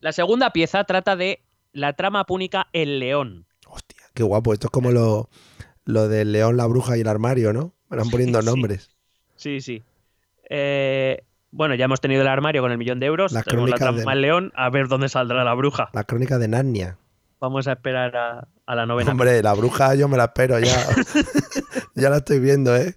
[0.00, 3.46] La segunda pieza trata de la trama púnica El León.
[3.66, 4.52] Hostia, qué guapo.
[4.52, 5.28] Esto es como lo,
[5.84, 7.74] lo del león, la bruja y el armario, ¿no?
[7.90, 8.46] Me van poniendo Sí.
[8.46, 8.90] nombres.
[9.36, 9.82] Sí, sí.
[10.50, 13.32] Eh, bueno, ya hemos tenido el armario con el millón de euros.
[13.32, 15.90] Las tenemos la trama de- El León, a ver dónde saldrá la bruja.
[15.92, 16.98] La crónica de Narnia.
[17.40, 19.12] Vamos a esperar a, a la novena.
[19.12, 20.74] Hombre, la bruja yo me la espero ya.
[21.94, 22.96] ya la estoy viendo, ¿eh?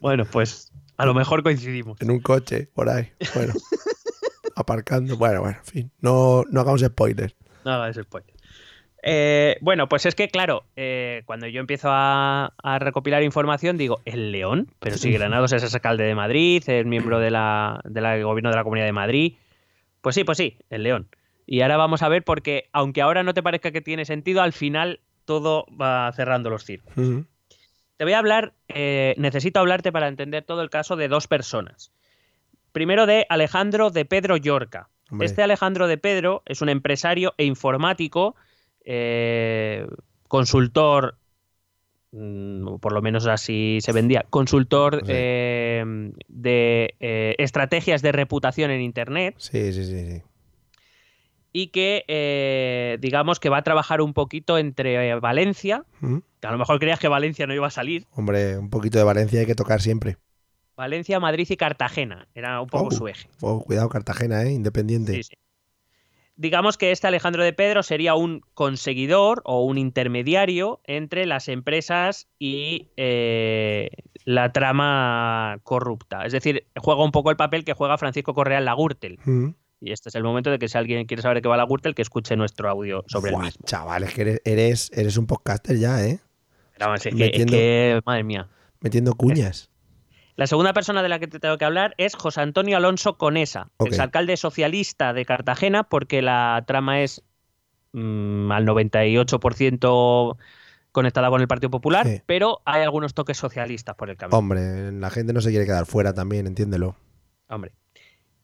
[0.00, 2.00] Bueno, pues a lo mejor coincidimos.
[2.00, 3.10] En un coche, por ahí.
[3.34, 3.52] Bueno.
[4.56, 5.16] aparcando.
[5.16, 5.90] Bueno, bueno, en fin.
[6.00, 7.34] No, no hagamos spoilers.
[7.64, 8.34] No hagas spoiler.
[9.08, 14.00] Eh, bueno, pues es que, claro, eh, cuando yo empiezo a, a recopilar información, digo,
[14.04, 14.72] ¿el León?
[14.80, 18.50] Pero si Granados es alcalde de Madrid, es miembro de la, de la- del gobierno
[18.50, 19.34] de la Comunidad de Madrid.
[20.00, 21.08] Pues sí, pues sí, el León.
[21.46, 24.52] Y ahora vamos a ver, porque aunque ahora no te parezca que tiene sentido, al
[24.52, 26.96] final todo va cerrando los círculos.
[26.98, 27.24] Ujú.
[27.96, 31.92] Te voy a hablar, eh, necesito hablarte para entender todo el caso de dos personas.
[32.72, 34.88] Primero de Alejandro de Pedro Llorca.
[35.10, 35.26] Hombre.
[35.26, 38.34] Este Alejandro de Pedro es un empresario e informático,
[38.84, 39.86] eh,
[40.28, 41.16] consultor,
[42.12, 45.12] mm, por lo menos así se vendía, consultor Sí.
[45.14, 45.84] eh,
[46.28, 50.22] de eh, estrategias de reputación en Internet Sí, sí, sí, sí.
[51.58, 55.84] Y que, eh, digamos, que va a trabajar un poquito entre eh, Valencia,
[56.40, 59.04] que a lo mejor creías que Valencia no iba a salir, Hombre, un poquito de
[59.04, 60.18] Valencia hay que tocar siempre.
[60.76, 62.28] Valencia, Madrid y Cartagena.
[62.34, 62.90] Era un poco Oh.
[62.90, 63.30] su eje.
[63.40, 64.52] Oh, cuidado, Cartagena, ¿eh?
[64.52, 65.14] Independiente.
[65.14, 65.36] Sí, sí.
[66.36, 72.28] Digamos que este Alejandro de Pedro sería un conseguidor o un intermediario entre las empresas
[72.38, 73.88] y eh,
[74.26, 76.26] la trama corrupta.
[76.26, 79.18] Es decir, juega un poco el papel que juega Francisco Correa en la Gürtel.
[79.22, 79.54] Ujú.
[79.86, 81.64] Y este es el momento de que si alguien quiere saber de qué va la
[81.64, 83.66] Gürtel, que escuche nuestro audio sobre Buah, el mismo.
[83.66, 86.18] Chaval, es que eres, eres, eres un podcaster ya, ¿eh?
[86.76, 88.48] Pero que- es metiendo- que, madre mía.
[88.80, 89.70] Metiendo cuñas.
[90.34, 93.70] La segunda persona de la que te tengo que hablar es José Antonio Alonso Conesa,
[93.78, 93.88] Ok.
[93.88, 97.22] exalcalde socialista de Cartagena, porque la trama es
[97.92, 100.36] mm, al 98%
[100.92, 102.20] conectada con el Partido Popular, Sí.
[102.26, 104.36] pero hay algunos toques socialistas por el camino.
[104.36, 106.96] Hombre, la gente no se quiere quedar fuera también, entiéndelo.
[107.48, 107.72] Hombre.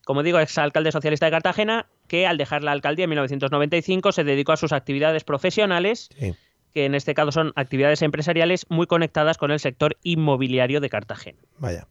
[0.04, 4.52] Como digo, exalcalde socialista de Cartagena, que al dejar la alcaldía en 1995 se dedicó
[4.52, 6.34] a sus actividades profesionales, Sí.
[6.74, 11.38] que en este caso son actividades empresariales muy conectadas con el sector inmobiliario de Cartagena.
[11.58, 11.86] Vaya.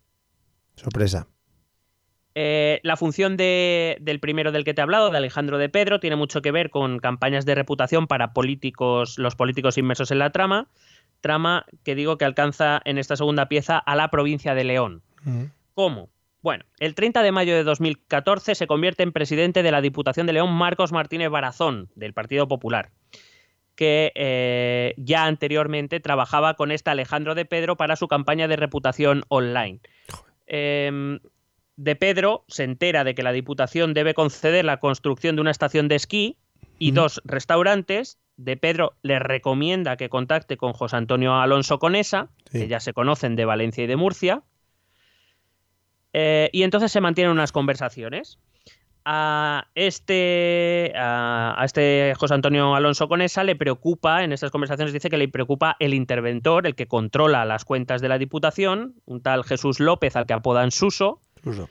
[0.76, 1.28] Sorpresa.
[2.34, 6.00] Eh, la función de- del primero del que te he hablado, de Alejandro de Pedro,
[6.00, 10.30] tiene mucho que ver con campañas de reputación para políticos, los políticos inmersos en la
[10.32, 10.69] trama.
[11.19, 15.04] Trama que digo que alcanza en esta segunda pieza a la provincia de León.
[15.26, 15.50] Ujú.
[15.74, 16.10] ¿Cómo?
[16.41, 20.34] Bueno, el 30 de mayo de 2014 se convierte en presidente de la Diputación de
[20.34, 22.89] León Marcos Martínez Barazón, del Partido Popular,
[23.75, 29.23] que eh, ya anteriormente trabajaba con este Alejandro de Pedro para su campaña de reputación
[29.27, 29.82] online.
[30.47, 31.19] Em,
[31.77, 35.88] de Pedro se entera de que la Diputación debe conceder la construcción de una estación
[35.88, 36.38] de esquí
[36.80, 38.17] y dos restaurantes.
[38.38, 42.62] De Pedro le recomienda que contacte con José Antonio Alonso Conesa, Sí.
[42.62, 44.41] que ya se conocen de Valencia y de Murcia.
[46.13, 48.38] Eh, y entonces se mantienen unas conversaciones.
[49.04, 55.10] A este, a, a este José Antonio Alonso Conesa le preocupa, en estas conversaciones dice
[55.10, 59.43] que le preocupa el interventor, el que controla las cuentas de la Diputación, un tal
[59.43, 61.67] Jesús López al que apodan Suso, Incluso.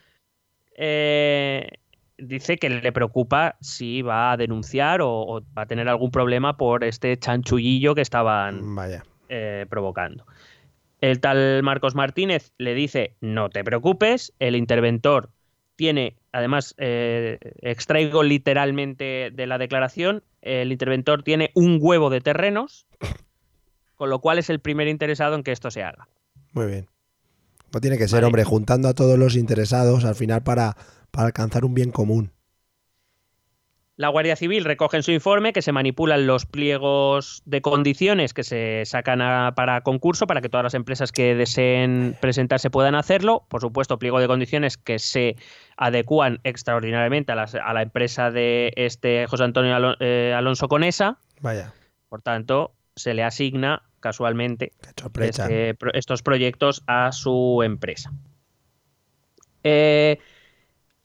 [0.76, 1.68] eh,
[2.18, 6.56] dice que le preocupa si va a denunciar o, o va a tener algún problema
[6.56, 9.04] por este chanchullillo que estaban Vaya.
[9.28, 10.26] eh, provocando.
[11.00, 15.30] El tal Marcos Martínez le dice, no te preocupes, el interventor
[15.76, 22.86] tiene, además, eh, extraigo literalmente de la declaración, el interventor tiene un huevo de terrenos,
[23.94, 26.06] con lo cual es el primer interesado en que esto se haga.
[26.52, 26.86] Muy bien.
[27.72, 28.26] No tiene que ser, Vale.
[28.26, 30.76] hombre, juntando a todos los interesados al final para,
[31.10, 32.32] para alcanzar un bien común.
[34.00, 38.44] La Guardia Civil recoge en su informe que se manipulan los pliegos de condiciones que
[38.44, 43.44] se sacan a- para concurso para que todas las empresas que deseen presentarse puedan hacerlo.
[43.50, 45.36] Por supuesto, pliego de condiciones que se
[45.76, 51.18] adecúan extraordinariamente a, las- a la empresa de este José Antonio eh, Alonso Conesa.
[51.42, 51.74] Vaya,
[52.08, 54.72] Por tanto, se le asigna casualmente
[55.28, 58.10] este estos proyectos a su empresa.
[59.62, 60.18] Eh,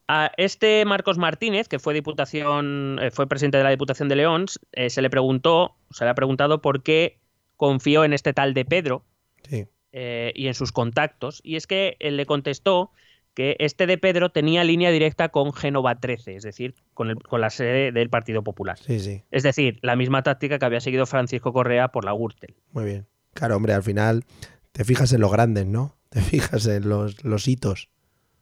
[0.08, 4.46] a este Marcos Martínez, que fue diputación, eh, fue presidente de la Diputación de León,
[4.74, 7.18] eh, se le preguntó, se le ha preguntado por qué
[7.58, 9.04] confió en este tal de Pedro
[9.48, 9.66] Sí.
[9.92, 11.42] eh, y en sus contactos.
[11.44, 12.92] Y es que él le contestó
[13.34, 17.42] que este de Pedro tenía línea directa con Génova 13, es decir, con, el- con
[17.42, 18.78] la sede del Partido Popular.
[18.78, 19.24] Sí, sí.
[19.32, 22.56] Es decir, la misma táctica que había seguido Francisco Correa por la Gürtel.
[22.72, 23.08] Muy bien.
[23.34, 24.24] Claro, hombre, al final
[24.72, 25.98] te fijas en los grandes, ¿no?
[26.10, 27.90] Te fijas en los, los hitos,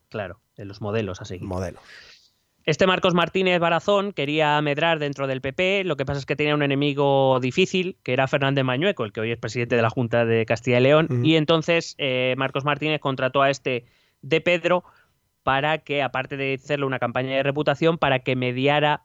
[0.09, 1.39] Claro, de los modelos así.
[1.39, 1.81] modelos.
[2.65, 6.55] Este Marcos Martínez Barazón quería medrar dentro del PP, lo que pasa es que tenía
[6.55, 10.23] un enemigo difícil, que era Fernández Mañueco, el que hoy es presidente de la Junta
[10.23, 13.83] de Castilla y León, y entonces eh, Marcos Martínez contrató a este
[14.21, 14.85] de Pedro
[15.43, 19.03] para que, aparte de hacerle una campaña de reputación, para que mediara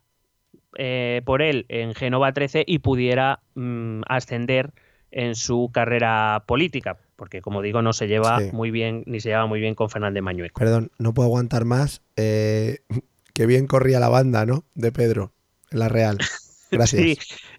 [0.76, 4.72] eh, por él en Genova 13 y pudiera mm, ascender
[5.10, 8.50] en su carrera política, porque como digo, no se lleva Sí.
[8.52, 10.56] muy bien, ni se lleva muy bien con Fernández Mañueco.
[10.58, 12.00] Perdón, no puedo aguantar más.
[12.16, 12.78] Eh,
[13.34, 14.64] qué bien corría la banda, ¿no?
[14.74, 15.32] De Pedro,
[15.72, 16.16] en la Real.
[16.70, 17.02] Gracias.
[17.02, 17.18] Sí,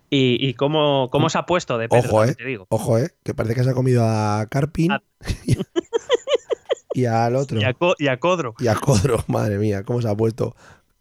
[0.10, 2.36] y, y cómo, cómo se ha puesto de Pedro, Ojo, eh.
[2.36, 2.68] te digo.
[2.70, 3.10] Ojo, ¿eh?
[3.24, 5.04] Que parece que se ha comido a Carpin A-
[6.94, 7.60] y al otro.
[7.60, 8.54] Y a, Co- y a Codro.
[8.60, 10.56] Y a Codro, madre mía, cómo se ha puesto.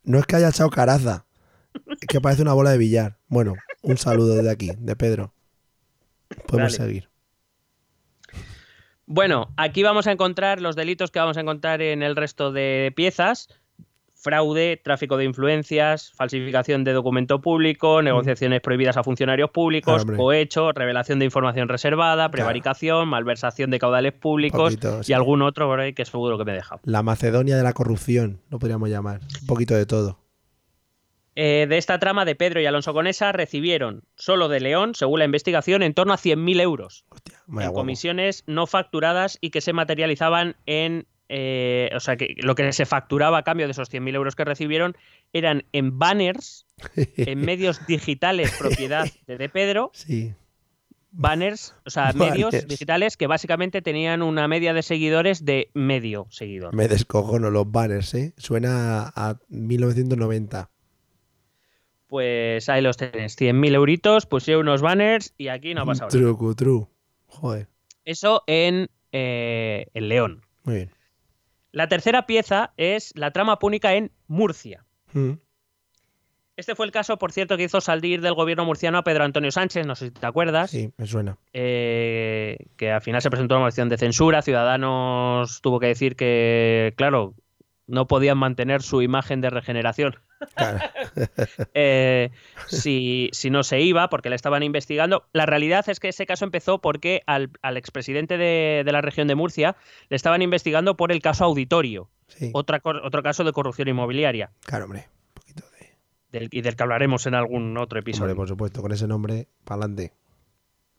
[0.04, 1.26] No es que haya echado caraza,
[1.74, 3.18] es que parece una bola de billar.
[3.28, 5.32] Bueno, un saludo desde aquí, de Pedro.
[6.46, 6.86] Podemos Dale.
[6.88, 7.08] seguir.
[9.10, 12.92] Bueno, aquí vamos a encontrar los delitos que vamos a encontrar en el resto de
[12.94, 13.48] piezas.
[14.12, 21.20] Fraude, tráfico de influencias, falsificación de documento público, negociaciones prohibidas a funcionarios públicos, cohecho, revelación
[21.20, 25.12] de información reservada, prevaricación, malversación de caudales públicos Poquito, y sí.
[25.14, 26.82] algún otro por ahí que seguro que me he dejado.
[26.84, 29.20] La Macedonia de la corrupción, lo podríamos llamar.
[29.40, 30.18] Un poquito de todo.
[31.40, 35.24] Eh, de esta trama de Pedro y Alonso Conesa recibieron solo de León, según la
[35.24, 37.04] investigación, en torno a 100.000 euros.
[37.10, 41.06] Hostia, en comisiones no facturadas y que se materializaban en.
[41.28, 44.44] eh, o sea, que lo que se facturaba a cambio de esos 100.000 euros que
[44.44, 44.96] recibieron
[45.32, 50.34] eran en banners, en medios digitales propiedad de, de Pedro, Sí,
[51.12, 56.74] banners, o sea, medios digitales que básicamente tenían una media de seguidores de medio seguidor.
[56.74, 58.34] me descojono los banners, ¿eh?
[58.38, 60.68] Suena a 1990.
[62.08, 66.18] Pues ahí los tenés, 100.000 euritos, pusieron unos banners y aquí no ha pasado nada.
[66.20, 66.88] Truco, tru.
[67.26, 67.68] Joder,
[68.04, 70.42] Eso en, eh, en León.
[70.64, 70.90] muy bien.
[71.70, 74.84] La tercera pieza es la trama púnica en Murcia.
[75.12, 75.32] Mm,
[76.56, 79.50] Este fue el caso, por cierto, que hizo salir del gobierno murciano a Pedro Antonio
[79.52, 81.36] Sánchez, no sé si te acuerdas, Sí, me suena.
[81.52, 86.94] eh, que al final se presentó una moción de censura, Ciudadanos tuvo que decir que,
[86.96, 87.34] claro,
[87.88, 90.16] no podían mantener su imagen de regeneración
[90.54, 90.78] Claro.
[91.74, 92.30] eh,
[92.68, 95.26] si, si no se iba, porque le estaban investigando.
[95.32, 99.26] La realidad es que ese caso empezó porque al, al expresidente de, de la región
[99.26, 99.74] de Murcia
[100.08, 104.84] le estaban investigando por el caso auditorio, Sí, otra, otro caso de corrupción inmobiliaria, claro,
[104.84, 105.08] hombre.
[105.28, 105.96] Un poquito de.
[106.38, 108.26] del- y del que hablaremos en algún otro episodio.
[108.26, 110.12] Hombre, por supuesto, con ese nombre, para adelante.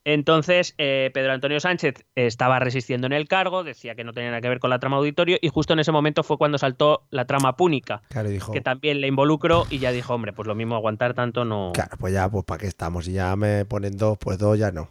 [0.05, 4.41] Entonces, eh, Pedro Antonio Sánchez estaba resistiendo en el cargo, decía que no tenía nada
[4.41, 7.25] que ver con la trama auditorio, y justo en ese momento fue cuando saltó la
[7.25, 8.51] trama púnica, Claro, dijo.
[8.51, 11.71] que también le involucró y ya dijo, hombre, pues lo mismo aguantar tanto no.
[11.73, 13.05] Claro, pues ya, pues para qué estamos.
[13.05, 14.89] Si ya me ponen dos, pues dos ya no.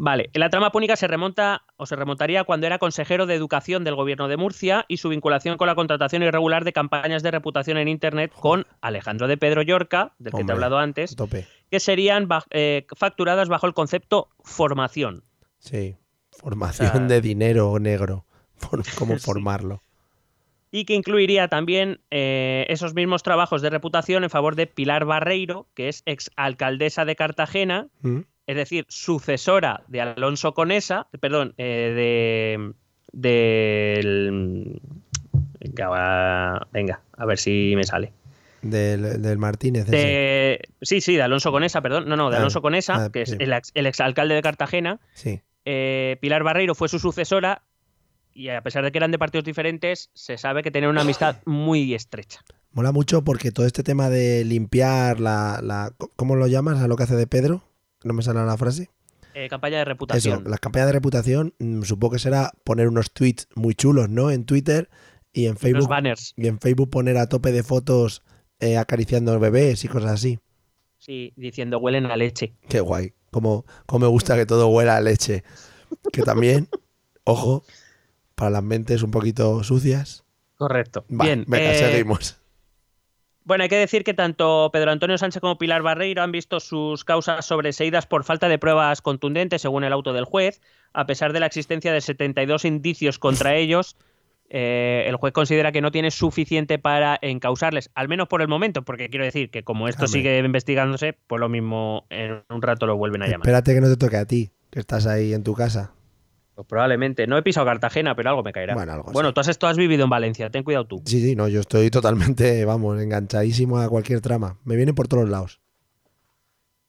[0.00, 3.96] Vale, la trama púnica se remonta o se remontaría cuando era consejero de educación del
[3.96, 7.88] gobierno de Murcia y su vinculación con la contratación irregular de campañas de reputación en
[7.88, 11.48] internet con Alejandro de Pedro Llorca, del que te he hablado antes, Tope.
[11.70, 15.22] Que serían eh, facturadas bajo el concepto formación.
[15.58, 15.96] Sí.
[16.30, 18.24] Formación O sea- de dinero negro.
[18.56, 19.82] For- ¿Cómo formarlo?
[20.70, 25.66] y que incluiría también eh, esos mismos trabajos de reputación en favor de Pilar Barreiro,
[25.72, 28.18] que es exalcaldesa de Cartagena, ¿Mm?
[28.46, 32.58] es decir, sucesora de Alonso Conesa, perdón, eh,
[33.12, 34.78] de
[35.90, 38.12] va- venga, a ver si me sale.
[38.62, 39.86] Del, del Martínez.
[39.86, 43.22] De, sí, sí, de Alonso Conesa, perdón, no, no, de Ah, Alonso Conesa, ah, que
[43.22, 45.00] es el, ex- el exalcalde de Cartagena.
[45.14, 45.40] Sí.
[45.64, 47.62] Eh, Pilar Barreiro fue su sucesora
[48.32, 51.36] y a pesar de que eran de partidos diferentes, se sabe que tenían una amistad
[51.44, 52.40] muy estrecha.
[52.72, 55.92] Mola mucho porque todo este tema de limpiar la, la.
[56.16, 57.62] ¿Cómo lo llamas a lo que hace de Pedro?
[58.04, 58.90] No me sale la frase.
[59.34, 60.40] Eh, campaña de reputación.
[60.40, 64.30] Eso, las campañas de reputación, mm, supongo que será poner unos tweets muy chulos, ¿no?
[64.30, 64.90] En Twitter
[65.32, 65.88] y en Los Facebook.
[65.88, 66.34] banners.
[66.36, 68.22] Y en Facebook poner a tope de fotos
[68.60, 70.38] eh, acariciando bebés y cosas así.
[70.98, 72.54] Sí, diciendo huelen a leche.
[72.68, 73.12] Qué guay.
[73.30, 75.44] Como, como me gusta que todo huela a leche.
[76.12, 76.68] Que también,
[77.24, 77.64] ojo,
[78.34, 80.24] para las mentes un poquito sucias.
[80.56, 81.04] Correcto.
[81.08, 81.44] Va, Bien.
[81.46, 82.38] venga, eh, seguimos.
[83.44, 87.04] Bueno, hay que decir que tanto Pedro Antonio Sánchez como Pilar Barreiro han visto sus
[87.04, 90.60] causas sobreseídas por falta de pruebas contundentes, según el auto del juez.
[90.92, 93.96] A pesar de la existencia de 72 indicios contra ellos,
[94.50, 98.82] eh, el juez considera que no tiene suficiente para encausarles, al menos por el momento,
[98.82, 102.96] porque quiero decir que como esto sigue investigándose, pues lo mismo en un rato lo
[102.96, 103.40] vuelven a llamar.
[103.46, 105.92] Espérate que no te toque a ti, que estás ahí en tu casa.
[106.54, 107.26] Pues probablemente.
[107.28, 108.74] No he pisado Cartagena, pero algo me caerá.
[108.74, 111.02] Bueno, algo bueno tú, has, tú has vivido en Valencia, ten cuidado tú.
[111.04, 114.58] Sí, sí, no, yo estoy totalmente, vamos, enganchadísimo a cualquier trama.
[114.64, 115.60] Me viene por todos lados.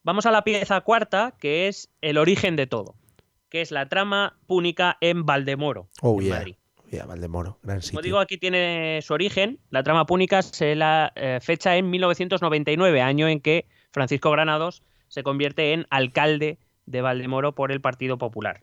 [0.02, 2.96] Vamos a la pieza cuarta, que es el origen de todo,
[3.48, 6.36] que es la trama púnica en Valdemoro, Oh, en yeah.
[6.36, 6.54] Madrid.
[7.06, 9.58] Valdemoro, gran Como digo, aquí tiene su origen.
[9.70, 15.22] La trama púnica se la eh, fecha en 1999, año en que Francisco Granados se
[15.22, 18.62] convierte en alcalde de Valdemoro por el Partido Popular.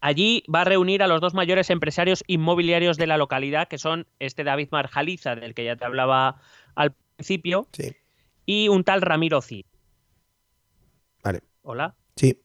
[0.00, 4.06] Allí va a reunir a los dos mayores empresarios inmobiliarios de la localidad, que son
[4.18, 6.42] este David Marjaliza, del que ya te hablaba
[6.74, 7.96] al principio, Sí,
[8.44, 9.64] y un tal Ramiro Cid.
[11.22, 11.40] vale.
[11.62, 11.94] Hola.
[12.16, 12.38] Sí,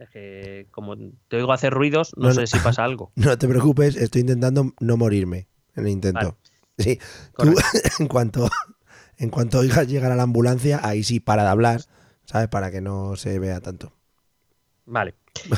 [0.00, 0.96] es que como
[1.28, 2.46] te oigo hacer ruidos, no, No, sé no.
[2.48, 3.12] si pasa algo.
[3.16, 6.18] no te preocupes, estoy intentando no morirme en el intento.
[6.20, 6.36] Vale.
[6.78, 6.98] Sí,
[7.36, 7.54] tú,
[8.00, 8.48] en cuanto
[9.18, 11.82] en cuanto oigas llegar a la ambulancia, ahí sí para de hablar,
[12.24, 12.48] ¿sabes?
[12.48, 13.92] Para que no se vea tanto.
[14.86, 15.14] Vale.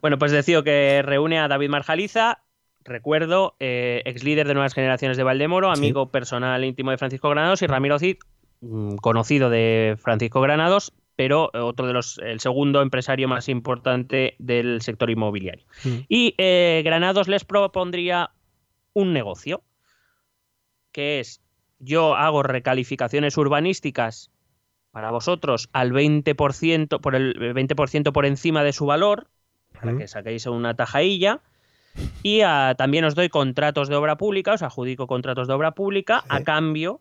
[0.00, 2.42] Bueno, pues decía que reúne a David Marjaliza,
[2.84, 5.78] recuerdo, eh, ex líder de Nuevas Generaciones de Valdemoro, Sí.
[5.80, 8.16] amigo personal íntimo de Francisco Granados, y Ramiro Cid,
[8.60, 14.82] mm, conocido de Francisco Granados, pero otro de los, el segundo empresario más importante del
[14.82, 15.64] sector inmobiliario.
[15.84, 15.98] Mm.
[16.08, 18.30] Y eh, Granados les propondría
[18.92, 19.62] un negocio,
[20.92, 21.40] que es
[21.78, 24.30] yo hago recalificaciones urbanísticas
[24.90, 29.28] para vosotros al 20% por el 20% por encima de su valor,
[29.72, 29.98] para Mm.
[29.98, 31.40] que saquéis una tajailla.
[32.24, 32.40] Y
[32.76, 37.00] también os doy contratos de obra pública, os adjudico contratos de obra pública a cambio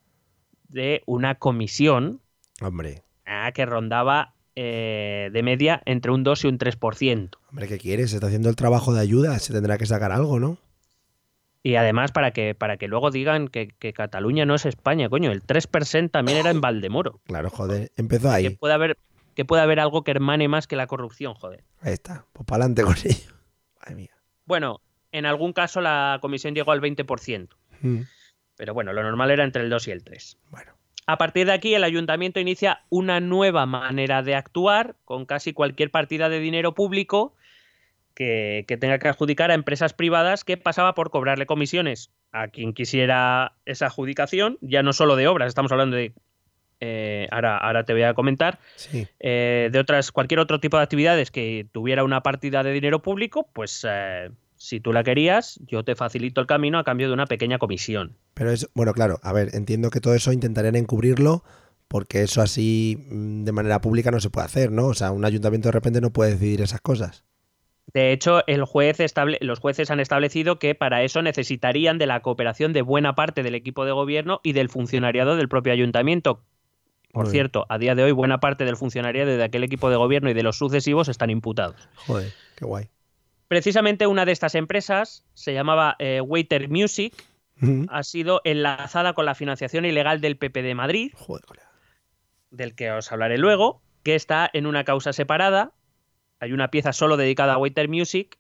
[0.70, 2.22] de una comisión
[2.62, 3.02] Hombre,
[3.34, 7.30] ah, que rondaba eh, de media entre un 2 y un 3%.
[7.50, 8.12] hombre, ¿qué quieres?
[8.12, 10.58] Se está haciendo el trabajo de ayuda, se tendrá que sacar algo, ¿no?
[11.66, 15.32] Y además para que, para que luego digan que, que Cataluña no es España, coño,
[15.32, 17.22] el 3% también era en Valdemoro.
[17.26, 18.50] Claro, joder, empezó Que ahí.
[18.50, 18.98] puede haber,
[19.34, 21.64] que puede haber algo que hermane más que la corrupción, joder.
[21.80, 23.32] Ahí está, pues para adelante con ello.
[23.80, 24.12] Madre mía.
[24.46, 24.82] Bueno,
[25.14, 27.48] en algún caso la comisión llegó al 20%,
[27.82, 28.02] Mm,
[28.58, 30.38] pero bueno, lo normal era entre el 2 y el 3.
[30.50, 30.73] Bueno,
[31.06, 35.92] A partir de aquí, el ayuntamiento inicia una nueva manera de actuar con casi cualquier
[35.92, 37.36] partida de dinero público
[38.14, 42.74] que, que tenga que adjudicar a empresas privadas que pasaba por cobrarle comisiones a quien
[42.74, 46.14] quisiera esa adjudicación, ya no solo de obras, estamos hablando de...
[46.80, 49.08] eh, ahora, ahora te voy a comentar, sí.
[49.20, 53.48] eh, de otras, cualquier otro tipo de actividades que tuviera una partida de dinero público,
[53.54, 54.30] pues eh,
[54.64, 58.16] si tú la querías, yo te facilito el camino a cambio de una pequeña comisión.
[58.34, 61.44] Pero es, bueno, claro, a ver, entiendo que todo eso intentarían encubrirlo
[61.90, 64.88] porque eso así mm, de manera pública no se puede hacer, ¿no?
[64.88, 67.26] O sea, un ayuntamiento de repente no puede decidir esas cosas.
[67.94, 72.22] De hecho, el juez estable- los jueces han establecido que para eso necesitarían de la
[72.22, 76.42] cooperación de buena parte del equipo de gobierno y del funcionariado del propio ayuntamiento.
[77.12, 80.30] Por cierto, a día de hoy buena parte del funcionariado de aquel equipo de gobierno
[80.30, 81.76] y de los sucesivos están imputados.
[82.08, 82.90] Joder, qué guay.
[83.54, 87.14] Precisamente una de estas empresas se llamaba eh, Waiter Music,
[87.88, 91.44] ha sido enlazada con la financiación ilegal del PP de Madrid, Joder,
[92.50, 95.72] del que os hablaré luego, que está en una causa separada.
[96.40, 98.40] Hay una pieza solo dedicada a Waiter Music.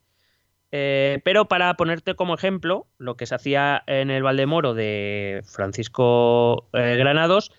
[0.72, 6.70] eh, pero para ponerte como ejemplo, lo que se hacía en el Valdemoro de Francisco
[6.74, 7.51] eh, Granados,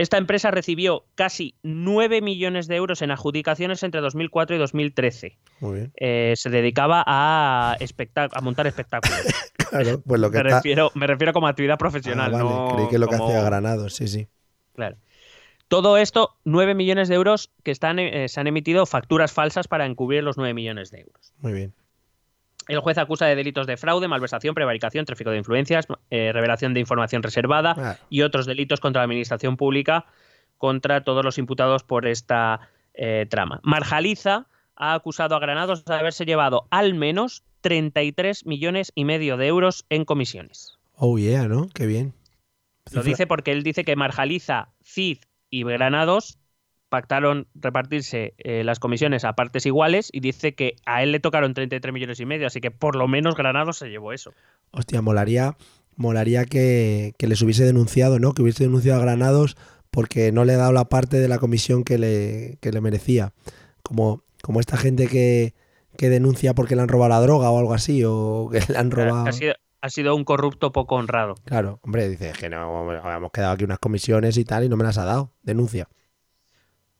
[0.00, 5.38] esta empresa recibió casi 9 millones de euros en adjudicaciones entre 2004 y 2013.
[5.60, 5.92] Muy bien.
[5.96, 7.76] Eh, se dedicaba a,
[8.42, 9.20] montar espectáculos.
[9.70, 10.56] Claro, pues lo que me, está.
[10.56, 12.32] refiero, me refiero como actividad Ah, profesional.
[12.32, 14.26] vale, no creí que lo que hacía Granados, sí, sí.
[14.74, 14.96] Claro.
[15.68, 19.86] Todo esto, 9 millones de euros que están, eh, se han emitido facturas falsas para
[19.86, 21.34] encubrir los 9 millones de euros.
[21.38, 21.72] Muy bien.
[22.70, 26.80] El juez acusa de delitos de fraude, malversación, prevaricación, tráfico de influencias, eh, revelación de
[26.80, 30.06] información reservada Ah, y otros delitos contra la administración pública
[30.56, 32.60] contra todos los imputados por esta
[32.94, 33.60] eh, trama.
[33.64, 34.46] Marjaliza
[34.76, 39.84] ha acusado a Granados de haberse llevado al menos 33 millones y medio de euros
[39.90, 40.78] en comisiones.
[40.96, 41.68] oh, yeah, ¿no?
[41.74, 42.12] Qué bien.
[42.92, 45.18] Lo dice porque él dice que Marjaliza, Cid
[45.50, 46.38] y Granados
[46.90, 51.54] pactaron repartirse eh, las comisiones a partes iguales y dice que a él le tocaron
[51.54, 54.34] 33 millones y medio, así que por lo menos Granados se llevó eso.
[54.72, 55.56] Hostia, molaría,
[55.96, 58.34] molaría que, que les hubiese denunciado, ¿no?
[58.34, 59.56] Que hubiese denunciado a Granados
[59.90, 63.32] porque no le ha dado la parte de la comisión que le, que le merecía.
[63.82, 65.54] Como, como esta gente que,
[65.96, 68.90] que denuncia porque le han robado la droga o algo así, o que le han
[68.90, 69.26] robado.
[69.26, 71.36] Ha sido, ha sido un corrupto poco honrado.
[71.44, 74.84] Claro, hombre, dice que no, hemos quedado aquí unas comisiones y tal y no me
[74.84, 75.32] las ha dado.
[75.42, 75.88] Denuncia.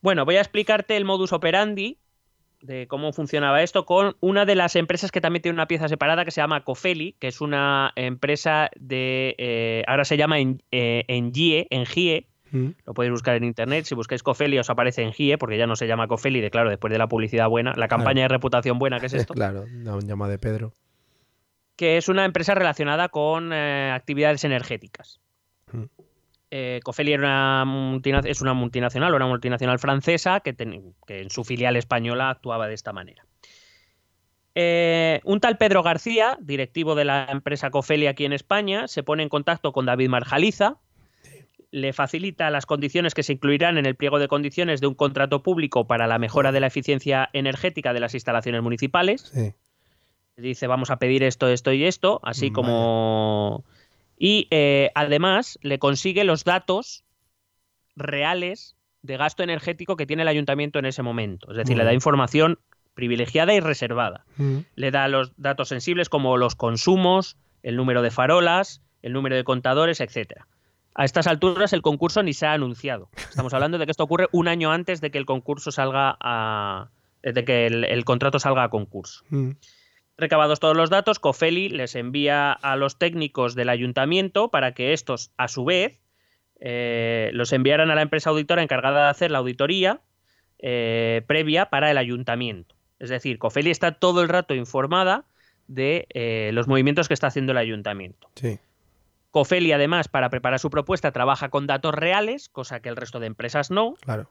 [0.01, 1.99] Bueno, voy a explicarte el modus operandi
[2.63, 6.25] de cómo funcionaba esto con una de las empresas que también tiene una pieza separada
[6.25, 9.35] que se llama Cofeli, que es una empresa de...
[9.39, 13.95] eh, ahora se llama en, eh, Engie, Engie, Mm, lo podéis buscar en internet, si
[13.95, 16.99] buscáis Cofeli os aparece Engie, porque ya no se llama Cofeli, de claro, después de
[16.99, 20.31] la publicidad buena, la campaña de reputación buena que es esto, claro, da un llamado
[20.31, 20.75] de Pedro.
[21.77, 25.21] que es una empresa relacionada con eh, actividades energéticas.
[26.51, 31.31] Eh, Cofeli era una multina- es una multinacional, una multinacional francesa que, ten- que en
[31.31, 33.25] su filial española actuaba de esta manera.
[34.57, 39.23] Eh, un tal Pedro García, directivo de la empresa Cofeli aquí en España, se pone
[39.23, 40.79] en contacto con David Marjaliza,
[41.71, 45.45] le facilita las condiciones que se incluirán en el pliego de condiciones de un contrato
[45.45, 49.53] público para la mejora de la eficiencia energética de las instalaciones municipales Sí.
[50.37, 53.65] dice vamos a pedir esto, esto y esto, así como...
[54.23, 57.05] Y eh, además le consigue los datos
[57.97, 61.51] reales de gasto energético que tiene el ayuntamiento en ese momento.
[61.51, 61.97] Es decir, le da bien.
[61.97, 62.59] información
[62.95, 64.25] privilegiada y reservada.
[64.37, 69.37] Mm, Le da los datos sensibles como los consumos, el número de farolas, el número
[69.37, 70.47] de contadores, etcétera.
[70.95, 73.09] A estas alturas el concurso ni se ha anunciado.
[73.17, 76.91] Estamos hablando de que esto ocurre un año antes de que el concurso salga a...
[77.23, 79.25] de que el- el contrato salga a concurso.
[79.31, 79.51] mm.
[80.21, 85.33] Recabados todos los datos, Cofeli les envía a los técnicos del ayuntamiento para que estos,
[85.37, 86.01] a su vez,
[86.61, 90.01] eh, los enviaran a la empresa auditora encargada de hacer la auditoría
[90.59, 92.75] eh, previa para el ayuntamiento.
[92.99, 95.25] Es decir, Cofeli está todo el rato informada
[95.69, 98.29] de eh, los movimientos que está haciendo el ayuntamiento.
[98.35, 98.59] Sí.
[99.31, 103.27] Cofeli, además, para preparar su propuesta, trabaja con datos reales, cosa que el resto de
[103.29, 104.29] empresas no, Claro.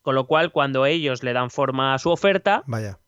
[0.00, 2.98] con lo cual, cuando ellos le dan forma a su oferta, Vaya.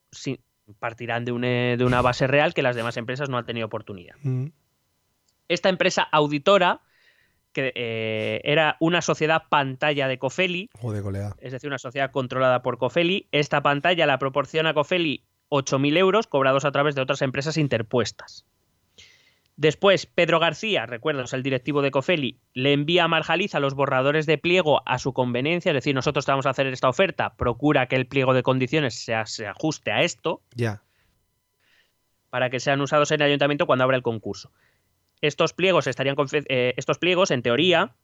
[0.79, 4.16] Partirán de una, de una base real que las demás empresas no han tenido oportunidad.
[4.23, 4.47] Mm,
[5.49, 6.81] Esta empresa auditora,
[7.53, 11.03] que eh, era una sociedad pantalla de Cofeli, Joder,
[11.41, 16.64] es decir, una sociedad controlada por Cofeli, esta pantalla la proporciona Cofeli 8.000 euros cobrados
[16.64, 18.45] a través de otras empresas interpuestas.
[19.59, 24.24] Después, Pedro García, recuerdo, es el directivo de Cofeli, le envía a Marjaliza los borradores
[24.24, 27.88] de pliego a su conveniencia, es decir, nosotros te vamos a hacer esta oferta, procura
[27.88, 30.82] que el pliego de condiciones se, se ajuste a esto, Ya.
[32.30, 34.52] para que sean usados en el ayuntamiento cuando abra el concurso.
[35.22, 36.14] Estos pliegos estarían
[36.48, 37.96] eh, estos pliegos, en teoría,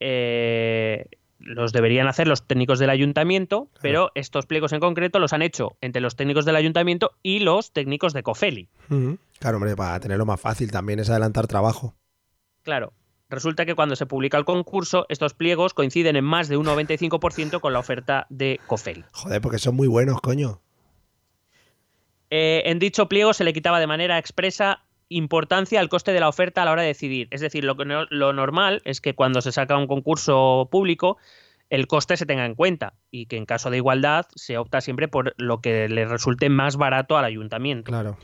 [0.00, 5.42] eh, los deberían hacer los técnicos del ayuntamiento, pero estos pliegos en concreto los han
[5.42, 8.68] hecho entre los técnicos del ayuntamiento y los técnicos de Cofeli.
[9.38, 11.94] Claro, hombre, para tenerlo más fácil también es adelantar trabajo.
[12.62, 12.92] Claro,
[13.28, 17.60] resulta que cuando se publica el concurso, estos pliegos coinciden en más de un 95%
[17.60, 19.04] con la oferta de Cofeli.
[19.12, 20.60] Joder, porque son muy buenos, coño.
[22.30, 26.28] Eh, en dicho pliego se le quitaba de manera expresa importancia al coste de la
[26.28, 27.28] oferta a la hora de decidir.
[27.30, 31.18] Es decir, lo, que no- lo normal es que cuando se saca un concurso público,
[31.70, 35.06] el coste se tenga en cuenta y que en caso de igualdad se opta siempre
[35.06, 37.90] por lo que le resulte más barato al ayuntamiento.
[37.92, 38.18] Claro.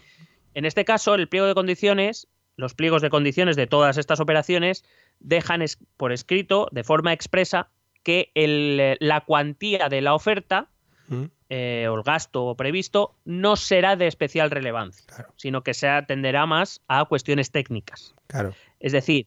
[0.55, 4.85] En este caso, el pliego de condiciones, los pliegos de condiciones de todas estas operaciones
[5.21, 7.69] dejan es- por escrito, de forma expresa,
[8.03, 10.69] que el- la cuantía de la oferta
[11.09, 15.33] Mm, eh, o el gasto previsto no será de especial relevancia, Claro.
[15.37, 18.15] sino que se atenderá más a cuestiones técnicas.
[18.29, 18.55] Claro.
[18.81, 19.27] Es decir,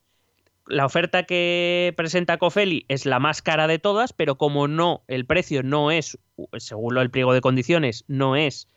[0.66, 5.26] la oferta que presenta Cofeli es la más cara de todas, pero como no, el
[5.26, 6.18] precio no es,
[6.58, 8.68] según el pliego de condiciones, no es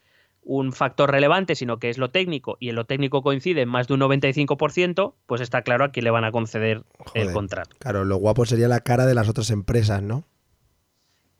[0.49, 3.86] un factor relevante, sino que es lo técnico, y en lo técnico coincide en más
[3.86, 7.76] de un 95%, pues está claro a quién le van a conceder el contrato.
[7.78, 10.24] Claro, lo guapo sería la cara de las otras empresas, ¿no?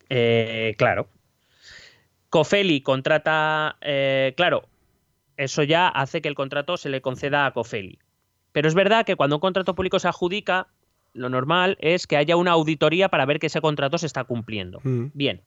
[0.09, 1.07] Eh, claro.
[2.29, 4.67] Cofeli contrata, eh, claro,
[5.37, 7.97] eso ya hace que el contrato se le conceda a Cofeli.
[8.51, 10.67] Pero es verdad que cuando un contrato público se adjudica,
[11.13, 14.79] lo normal es que haya una auditoría para ver que ese contrato se está cumpliendo.
[14.83, 15.07] Mm.
[15.15, 15.41] Bien.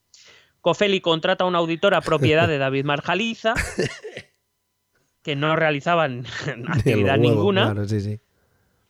[0.63, 3.55] Cofeli contrata a una auditora propiedad de David Marjaliza,
[5.23, 6.25] que no realizaban
[6.69, 7.65] actividad huevo, ninguna.
[7.65, 8.21] Claro, sí, sí.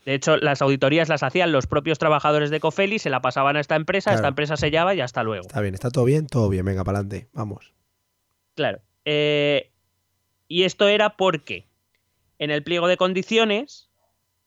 [0.05, 3.61] De hecho, las auditorías las hacían los propios trabajadores de Cofeli, se la pasaban a
[3.61, 5.47] esta empresa, esta empresa sellaba y hasta luego.
[5.47, 6.65] Está bien, está todo bien, todo bien.
[6.65, 7.29] Venga, para adelante.
[7.33, 7.73] Vamos.
[8.55, 8.81] Claro.
[9.05, 9.71] Eh,
[10.49, 11.67] y esto era porque
[12.39, 13.91] en el pliego de condiciones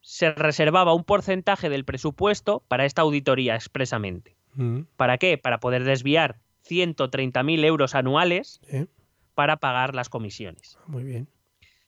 [0.01, 4.36] se reservaba un porcentaje del presupuesto para esta auditoría expresamente.
[4.53, 5.38] Mm, ¿Para qué?
[5.38, 6.38] Para poder desviar
[6.68, 8.59] 130.000 euros anuales
[9.34, 10.78] para pagar las comisiones.
[10.88, 11.28] Muy bien.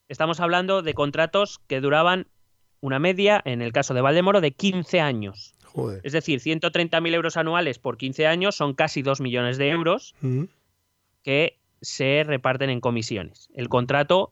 [0.07, 2.27] Estamos hablando de contratos que duraban
[2.79, 5.55] una media, en el caso de Valdemoro, de 15 años.
[5.63, 6.01] Joder.
[6.03, 10.43] Es decir, 130.000 euros anuales por 15 años son casi 2 millones de euros Mm,
[11.23, 13.49] que se reparten en comisiones.
[13.53, 14.31] El contrato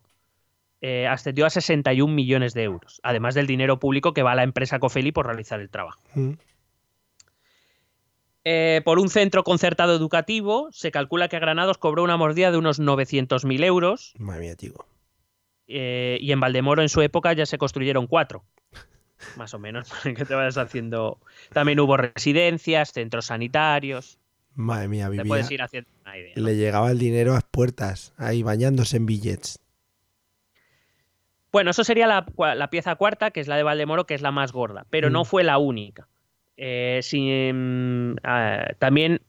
[0.81, 4.43] eh, ascendió a 61 millones de euros, además del dinero público que va a la
[4.43, 6.01] empresa Cofeli por realizar el trabajo.
[6.13, 6.33] mm.
[8.47, 12.79] Eh, por un centro concertado educativo, se calcula que Granados cobró una mordida de unos
[12.79, 14.87] 900.000 euros Madre mía, chico.
[15.67, 18.45] eh, y en Valdemoro en su época ya se construyeron cuatro.
[19.35, 21.19] Más o menos, que te vayas haciendo.
[21.53, 24.19] También hubo residencias, centros sanitarios.
[24.53, 25.25] Madre mía, Te vivía.
[25.27, 26.33] puedes ir haciendo una idea.
[26.35, 26.43] ¿no?
[26.43, 29.59] Le llegaba el dinero a las puertas, ahí bañándose en billets.
[31.51, 34.51] Bueno, eso sería la, pieza cuarta, que es la de Valdemoro, que es la más
[34.51, 35.13] gorda, pero Mm.
[35.13, 36.07] no fue la única.
[36.57, 39.21] Eh, si, mm, ah, también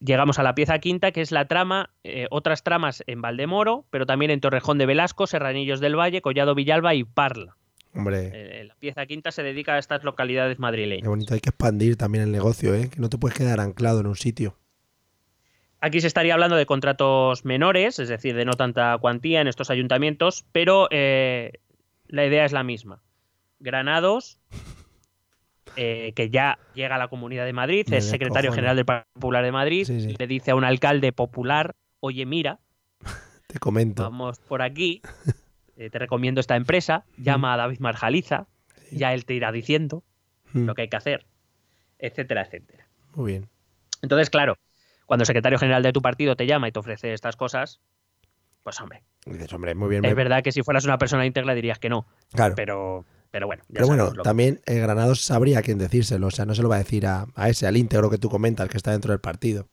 [0.00, 4.04] llegamos a la pieza quinta, que es la trama, eh, otras tramas en Valdemoro, pero
[4.06, 7.56] también en Torrejón de Velasco, Serranillos del Valle, Collado Villalba y Parla.
[7.94, 11.08] Hombre, Eh, la pieza quinta se dedica a estas localidades qué madrileñas.
[11.08, 11.32] bonito.
[11.32, 12.90] Hay que expandir también el negocio, ¿eh?
[12.90, 14.58] Que no te puedes quedar anclado en un sitio.
[15.80, 19.70] Aquí se estaría hablando de contratos menores, es decir, de no tanta cuantía en estos
[19.70, 23.00] ayuntamientos, pero la idea es la misma.
[23.60, 24.38] Granados,
[25.76, 29.44] eh, que ya llega a la Comunidad de Madrid, es secretario general del Partido Popular
[29.44, 30.14] de Madrid, Sí, sí.
[30.18, 32.58] le dice a un alcalde popular, oye, mira,
[33.46, 34.02] Te comento.
[34.02, 35.00] vamos por aquí,
[35.76, 38.46] eh, te recomiendo esta empresa, llama a David Marjaliza,
[38.92, 40.02] ya él te irá diciendo
[40.52, 41.26] Mm, lo que hay que hacer,
[41.98, 42.86] etcétera, etcétera.
[43.16, 43.48] Muy bien.
[44.02, 44.56] Entonces, claro,
[45.06, 47.80] cuando el secretario general de tu partido te llama y te ofrece estas cosas,
[48.62, 50.04] pues hombre, dices, hombre, muy bien.
[50.04, 52.54] es verdad que si fueras una persona íntegra dirías que no, Claro.
[52.54, 53.04] pero,
[53.34, 56.28] pero bueno, ya Pero bueno, también el Granados sabría quién decírselo.
[56.28, 58.28] O sea, no se lo va a decir a, a ese, al íntegro que tú
[58.30, 59.68] comentas, que está dentro del partido.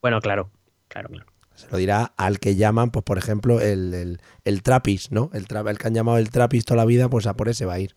[0.00, 0.50] Bueno, claro,
[0.88, 1.26] claro, claro.
[1.56, 5.30] Se lo dirá al que llaman, pues por ejemplo, el, el, el Trapis, ¿no?
[5.34, 7.64] El, tra- el que han llamado el Trapis toda la vida, pues a por ese
[7.66, 7.96] va a ir.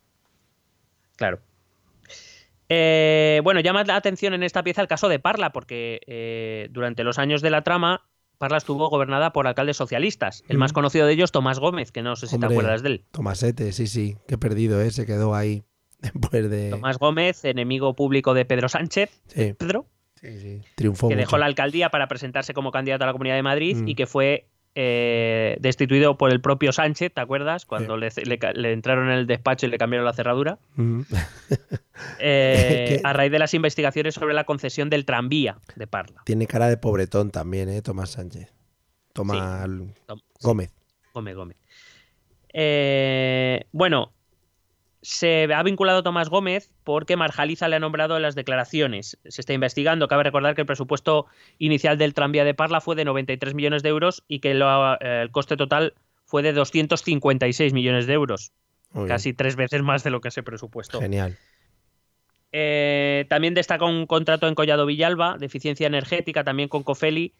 [1.15, 1.41] claro.
[2.69, 7.03] Eh, bueno, llama la atención en esta pieza el caso de Parla, porque eh, durante
[7.03, 8.07] los años de la trama,
[8.39, 10.43] Parla estuvo gobernada por alcaldes socialistas.
[10.47, 10.59] El Mm.
[10.61, 12.47] más conocido de ellos, Tomás Gómez, que no sé si Hombre.
[12.47, 13.05] te acuerdas de él.
[13.11, 14.15] Tomasete, sí, sí.
[14.27, 14.89] Qué perdido, ¿eh?
[14.91, 15.63] Se quedó ahí
[15.99, 16.69] después de...
[16.71, 19.85] Tomás Gómez, enemigo público de Pedro Sánchez, Sí, Pedro,
[20.15, 20.61] sí, sí.
[20.75, 21.25] Triunfó que mucho.
[21.25, 23.87] dejó la alcaldía para presentarse como candidato a la Comunidad de Madrid Mm.
[23.89, 27.65] y que fue eh, destituido por el propio Sánchez, ¿te acuerdas?
[27.65, 30.59] Cuando le, le ca- le entraron en el despacho y le cambiaron la cerradura.
[30.75, 31.01] Mm.
[32.19, 36.21] Eh, a raíz de las investigaciones sobre la concesión del tranvía de Parla.
[36.25, 37.81] Tiene cara de pobretón también, ¿eh?
[37.81, 38.53] Tomás Sánchez.
[39.13, 39.67] Tomás
[40.05, 40.71] Tom- Gómez.
[41.13, 41.57] Gómez Gómez.
[42.53, 44.11] Eh, bueno,
[45.01, 49.17] se ha vinculado Tomás Gómez porque Marjaliza le ha nombrado en las declaraciones.
[49.25, 50.07] Se está investigando.
[50.07, 51.27] Cabe recordar que el presupuesto
[51.57, 55.21] inicial del tranvía de Parla fue de 93 millones de euros y que lo- eh,
[55.21, 55.93] el coste total
[56.25, 58.51] fue de 256 millones de euros.
[58.91, 59.09] Muy bien.
[59.09, 60.99] Casi tres veces más de lo que se presupuestó.
[60.99, 61.37] Genial.
[62.51, 67.33] Eh, también destaca un contrato en Collado Villalba de eficiencia energética, también con Cofeli,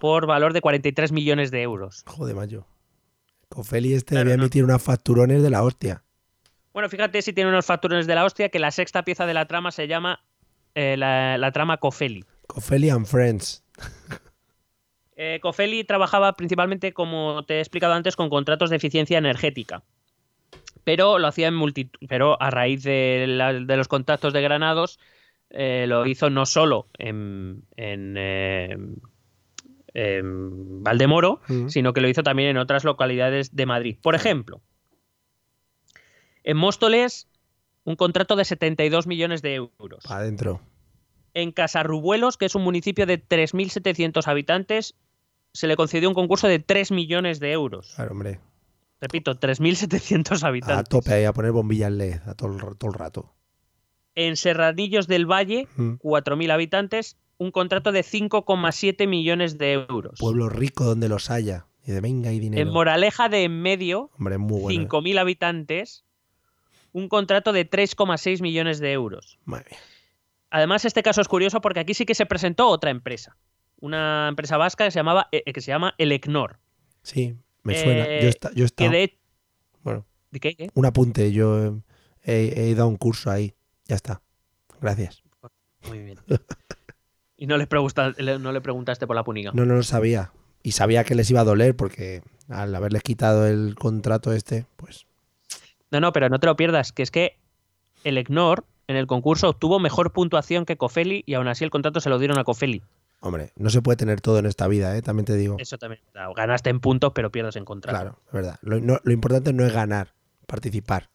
[0.00, 2.02] por valor de 43 millones de euros.
[2.06, 2.66] Joder, mayo.
[3.50, 4.42] Cofeli este Claro, debía no.
[4.44, 6.02] emitir unas facturones de la hostia.
[6.72, 9.46] Bueno, fíjate si tiene unos facturones de la hostia que la sexta pieza de la
[9.46, 10.24] trama se llama
[10.74, 12.24] eh, la, la trama Cofeli.
[12.48, 13.62] Cofeli and Friends.
[15.16, 19.84] Eh, Cofeli trabajaba principalmente, como te he explicado antes, con contratos de eficiencia energética.
[20.84, 21.98] Pero lo hacía en multitud.
[22.08, 24.98] Pero a raíz de, la- de los contactos de Granados,
[25.50, 28.76] eh, lo hizo no solo en, en, eh,
[29.94, 31.68] en Valdemoro, Mm.
[31.68, 33.96] sino que lo hizo también en otras localidades de Madrid.
[34.02, 34.60] Por ejemplo,
[36.42, 37.28] en Móstoles
[37.84, 40.10] un contrato de 72 millones de euros.
[40.10, 40.60] Adentro.
[41.34, 44.94] En Casarrubuelos, que es un municipio de 3.700 habitantes,
[45.52, 47.92] se le concedió un concurso de 3 millones de euros.
[47.96, 48.40] Claro, hombre.
[49.04, 50.78] Repito, 3.700 habitantes.
[50.78, 53.34] A tope ahí a poner bombillas LED a todo el, todo el rato.
[54.14, 55.94] En Serranillos del Valle, Mm.
[56.00, 60.18] 4.000 habitantes, un contrato de 5,7 millones de euros.
[60.18, 61.66] Pueblo rico donde los haya.
[61.86, 62.62] Y de venga y dinero.
[62.62, 64.82] En Moraleja de en medio, Hombre, muy bueno.
[64.82, 64.88] ¿eh?
[64.88, 66.04] 5.000 habitantes,
[66.92, 69.38] un contrato de 3,6 millones de euros.
[69.44, 69.80] Madre mía.
[70.48, 73.36] Además, este caso es curioso porque aquí sí que se presentó otra empresa.
[73.80, 76.58] Una empresa vasca que se, llamaba, eh, que se llama Elecnor.
[77.02, 78.04] Sí, me suena.
[78.06, 79.18] Eh, Yo, Que estado- de...
[79.82, 80.54] Bueno, ¿De qué?
[80.54, 80.70] qué?
[80.74, 81.32] un apunte.
[81.32, 81.72] Yo eh,
[82.22, 83.54] he, he dado un curso ahí.
[83.86, 84.22] Ya está.
[84.80, 85.22] Gracias.
[85.88, 86.18] Muy bien.
[87.36, 89.50] y no le, pregunta- le- no le preguntaste por la puniga.
[89.54, 90.32] No, no lo sabía.
[90.62, 95.06] Y sabía que les iba a doler porque al haberles quitado el contrato este, pues
[95.90, 97.38] No, no, pero no te lo pierdas, que es que
[98.04, 102.00] el EGNOR en el concurso obtuvo mejor puntuación que Cofeli y aún así el contrato
[102.00, 102.82] se lo dieron a Cofeli.
[103.26, 105.00] Hombre, no se puede tener todo en esta vida, ¿eh?
[105.00, 105.56] también te digo.
[105.58, 106.02] Eso también.
[106.12, 107.98] claro, Ganaste en puntos, pero pierdes en contrato.
[107.98, 108.58] Claro, es verdad.
[108.60, 110.12] Lo, no- lo importante no es ganar,
[110.46, 111.08] participar.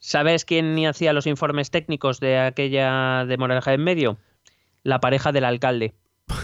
[0.00, 4.18] ¿Sabes quién hacía los informes técnicos de aquella de Moraleja en medio?
[4.82, 5.94] La pareja del alcalde.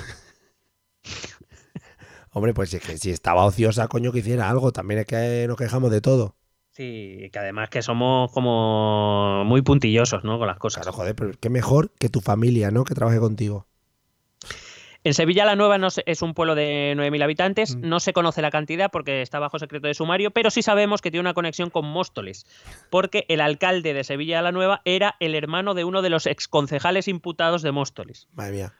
[2.32, 4.70] Hombre, pues es que si estaba ociosa, coño, que hiciera algo.
[4.72, 6.36] También es que nos quejamos de todo.
[6.70, 10.38] Sí, que además que somos como muy puntillosos, ¿no?
[10.38, 10.84] Con las cosas.
[10.84, 12.84] Claro, joder, pero qué mejor que tu familia, ¿no?
[12.84, 13.66] Que trabaje contigo.
[15.02, 17.88] En Sevilla la Nueva no se- es un pueblo de 9.000 habitantes, Mm.
[17.88, 21.10] no se conoce la cantidad porque está bajo secreto de sumario, pero sí sabemos que
[21.10, 22.44] tiene una conexión con Móstoles,
[22.90, 27.08] porque el alcalde de Sevilla la Nueva era el hermano de uno de los exconcejales
[27.08, 28.28] imputados de Móstoles.
[28.34, 28.74] Madre mía.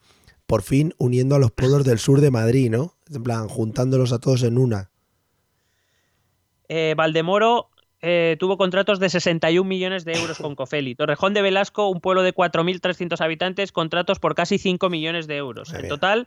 [0.47, 2.97] Por fin uniendo a los pueblos del sur de Madrid, ¿no?
[3.11, 4.91] En plan, juntándolos a todos en una.
[6.69, 7.71] Eh, Valdemoro
[8.03, 10.95] eh, tuvo contratos de 61 millones de euros con Cofeli.
[10.95, 15.73] Torrejón de Velasco, un pueblo de 4.300 habitantes, contratos por casi 5 millones de euros.
[15.75, 16.27] En total,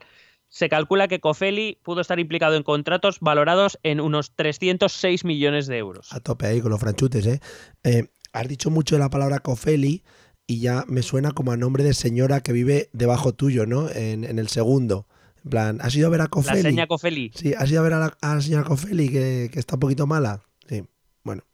[0.50, 5.78] se calcula que Cofeli pudo estar implicado en contratos valorados en unos 306 millones de
[5.78, 6.14] euros.
[6.14, 7.40] A tope ahí con los franchutes, ¿eh?
[7.84, 10.04] Eh, Has dicho mucho la palabra Cofeli
[10.48, 13.90] y ya me suena como a nombre de señora que vive debajo tuyo, ¿no?
[13.92, 15.08] En, en el segundo.
[15.44, 16.62] En plan, ¿has ido a ver a La Cofeli?
[16.64, 17.32] seña Cofeli.
[17.36, 19.82] Sí, ¿has ido a ver a la, a la señora Cofeli que, que está un
[19.82, 20.42] poquito mala?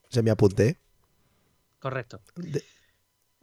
[0.10, 0.78] Se me apunté.
[1.80, 2.20] Correcto.
[2.36, 2.64] De-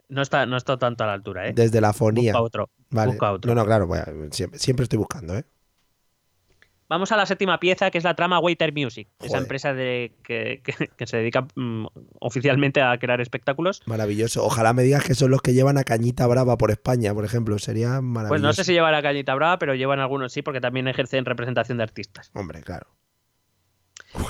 [0.09, 1.53] No está, no está tanto a la altura, ¿eh?
[1.53, 2.31] desde la fonía.
[2.33, 2.69] Busca otro.
[2.89, 3.11] Vale.
[3.11, 3.53] busca otro.
[3.53, 3.89] No, no, claro,
[4.31, 5.43] siempre, siempre estoy buscando, ¿eh?
[6.89, 10.61] Vamos a la séptima pieza, que es la trama Waiter Music, esa empresa de, que,
[10.63, 11.85] que- que se dedica mm,
[12.21, 13.81] oficialmente a crear espectáculos.
[13.85, 14.45] Maravilloso.
[14.45, 17.59] Ojalá me digas que son los que llevan a Cañita Brava por España, por ejemplo.
[17.59, 18.29] Sería maravilloso.
[18.29, 21.25] Pues no sé si llevan a Cañita Brava, pero llevan algunos sí, porque también ejercen
[21.25, 22.31] representación de artistas.
[22.33, 22.87] Hombre, claro.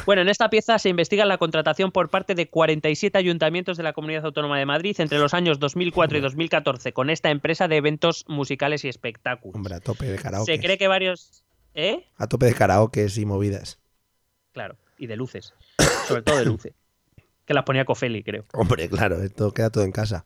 [0.05, 3.93] Bueno, en esta pieza se investiga la contratación por parte de 47 ayuntamientos de la
[3.93, 8.25] Comunidad Autónoma de Madrid entre los años 2004 y 2014 con esta empresa de eventos
[8.27, 9.55] musicales y espectáculos.
[9.55, 10.53] Hombre, a tope de karaoke.
[10.55, 11.43] Se cree que varios...
[11.73, 12.05] ¿Eh?
[12.17, 13.79] A tope de karaoke y movidas.
[14.51, 15.53] Claro, y de luces.
[16.07, 16.73] Sobre todo de luces.
[17.45, 18.45] Que las ponía Cofeli, creo.
[18.53, 20.25] Hombre, claro, esto queda todo en casa.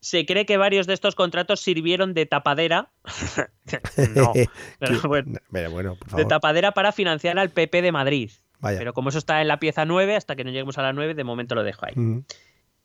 [0.00, 2.92] Se cree que varios de estos contratos sirvieron de tapadera.
[4.14, 4.32] no,
[4.78, 6.28] pero bueno, Pero bueno, por de favor.
[6.28, 8.30] tapadera para financiar al PP de Madrid.
[8.64, 8.78] Vaya.
[8.78, 11.14] Pero como eso está en la pieza 9, hasta que no lleguemos a la 9,
[11.14, 11.94] de momento lo dejo ahí.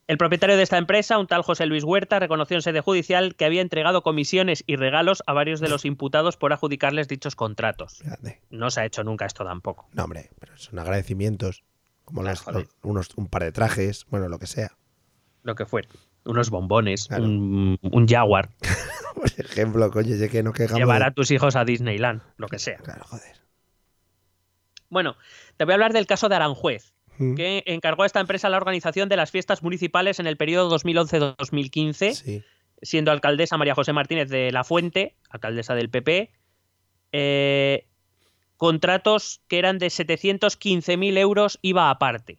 [0.07, 3.45] El propietario de esta empresa, un tal José Luis Huerta, reconoció en sede judicial que
[3.45, 8.01] había entregado comisiones y regalos a varios de los imputados por adjudicarles dichos contratos.
[8.49, 9.87] No se ha hecho nunca esto tampoco.
[9.93, 11.63] No, hombre, pero son agradecimientos.
[12.05, 12.43] Como Ah, los-
[12.81, 14.71] unos, un par de trajes, bueno, lo que sea.
[15.43, 15.87] Lo que fuera.
[16.25, 17.25] Unos bombones, Claro.
[17.25, 18.49] un, un Jaguar.
[19.15, 20.79] Por ejemplo, coño, ya que nos quejamos.
[20.79, 22.77] Llevar de- a tus hijos a Disneyland, lo que sea.
[22.77, 23.37] Claro, joder.
[24.89, 25.15] Bueno,
[25.59, 27.35] te voy a hablar del caso de Aranjuez, Mm.
[27.35, 32.13] que encargó a esta empresa la organización de las fiestas municipales en el periodo 2011-2015,
[32.15, 32.43] Sí.
[32.81, 36.31] siendo alcaldesa María José Martínez de la Fuente, alcaldesa del PP.
[37.11, 37.87] eh,
[38.55, 42.37] contratos que eran de 715.000 euros IVA aparte.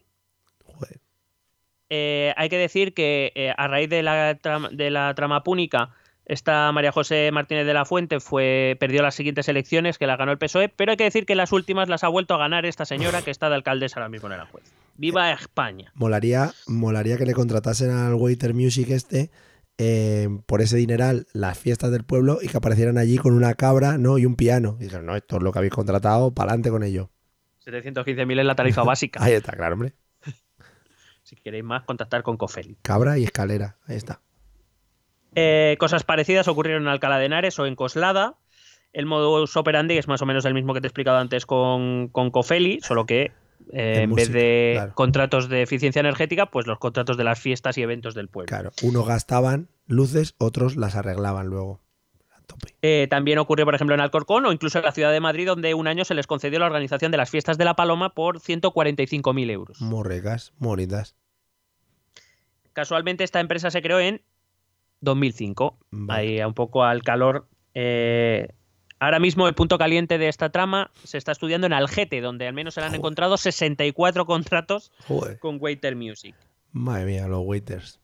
[1.89, 5.93] Eh, hay que decir que eh, a raíz de la, trama, de la trama púnica,
[6.25, 10.31] esta María José Martínez de la Fuente fue, perdió las siguientes elecciones, que las ganó
[10.31, 12.85] el PSOE, pero hay que decir que las últimas las ha vuelto a ganar esta
[12.85, 14.63] señora que está de alcaldesa ahora mismo en Aranjuez.
[14.95, 15.91] ¡Viva España!
[15.95, 19.31] Molaría, molaría que le contratasen al Waiter Music este
[19.77, 23.97] eh, por ese dineral las fiestas del pueblo y que aparecieran allí con una cabra
[23.97, 24.19] ¿no?
[24.19, 24.77] y un piano.
[24.79, 27.09] Y dijeron, no, esto es lo que habéis contratado, para adelante con ello.
[27.65, 29.23] 715.000 es la tarifa básica.
[29.23, 29.95] Ahí está, claro, hombre.
[31.23, 32.77] si queréis más, contactar con Cofeli.
[32.83, 33.77] Cabra y escalera.
[33.87, 34.21] Ahí está.
[35.35, 38.35] Eh, cosas parecidas ocurrieron en Alcalá de Henares o en Coslada.
[38.93, 42.09] El modus operandi es más o menos el mismo que te he explicado antes con,
[42.09, 43.31] con Cofeli, solo que
[43.71, 47.83] Eh, en vez de contratos de eficiencia energética, pues los contratos de las fiestas y
[47.83, 48.47] eventos del pueblo.
[48.47, 51.79] Claro, unos gastaban luces, otros las arreglaban luego.
[52.81, 55.73] Eh, también ocurrió, por ejemplo, en Alcorcón o incluso en la ciudad de Madrid, donde
[55.73, 59.51] un año se les concedió la organización de las fiestas de la Paloma por 145.000
[59.51, 59.79] euros.
[59.79, 61.15] Morregas, moritas.
[62.73, 64.21] Casualmente esta empresa se creó en
[65.01, 65.77] 2005,
[66.09, 67.47] ahí un poco al calor.
[67.73, 68.47] Eh,
[68.99, 72.53] ahora mismo el punto caliente de esta trama se está estudiando en Algete, donde al
[72.53, 74.91] menos se han encontrado 64 contratos
[75.39, 76.35] con Waiter Music.
[76.71, 77.99] Madre mía, los waiters.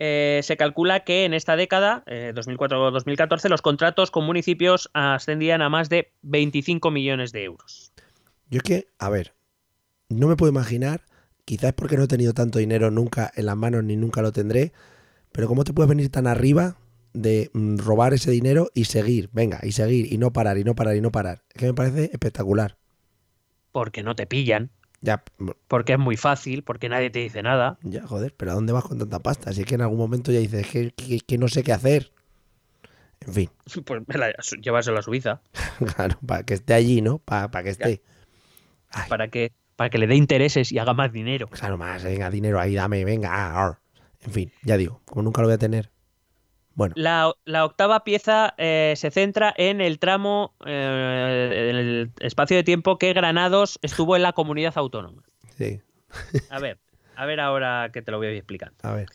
[0.00, 5.68] Eh, se calcula que en esta década, 2004-2014, eh, los contratos con municipios ascendían a
[5.68, 7.92] más de 25 millones de euros.
[8.48, 9.34] Yo es que, a ver,
[10.08, 11.02] no me puedo imaginar,
[11.44, 14.72] quizás porque no he tenido tanto dinero nunca en las manos ni nunca lo tendré,
[15.38, 16.74] pero ¿cómo te puedes venir tan arriba
[17.12, 20.74] de mm, robar ese dinero y seguir, venga, y seguir, y no parar, y no
[20.74, 21.44] parar, y no parar?
[21.50, 22.76] Es que me parece espectacular.
[23.70, 24.72] Porque no te pillan.
[25.00, 25.22] Ya.
[25.68, 27.78] Porque es muy fácil, porque nadie te dice nada.
[27.82, 29.52] Ya, joder, pero ¿a dónde vas con tanta pasta?
[29.52, 32.10] Si es que en algún momento ya dices que, que, no sé qué hacer.
[33.24, 33.50] En fin.
[33.86, 34.02] Pues
[34.60, 35.40] llevárselo a Suiza.
[35.94, 37.18] claro, para que esté allí, ¿no?
[37.18, 38.02] Para, para que esté.
[39.08, 41.46] Para que, para que le dé intereses y haga más dinero.
[41.46, 43.78] Claro, más, venga, dinero ahí, dame, venga.
[44.28, 45.90] En fin, ya digo, como nunca lo voy a tener,
[46.94, 52.98] la, octava pieza eh, se centra en el tramo, eh, en el espacio de tiempo
[52.98, 55.22] que Granados estuvo en la comunidad autónoma.
[55.56, 55.80] Sí.
[56.50, 56.78] a ver,
[57.16, 58.72] a ver ahora que te lo voy a explicar.
[58.82, 59.08] A ver.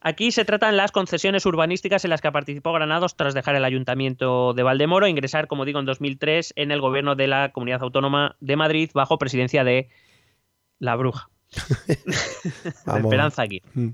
[0.00, 4.52] Aquí se tratan las concesiones urbanísticas en las que participó Granados tras dejar el ayuntamiento
[4.52, 8.36] de Valdemoro e ingresar, como digo, en 2003 en el gobierno de la Comunidad Autónoma
[8.40, 9.88] de Madrid bajo presidencia de
[10.78, 11.30] la bruja.
[12.96, 13.62] Esperanza aquí.
[13.74, 13.90] Mm.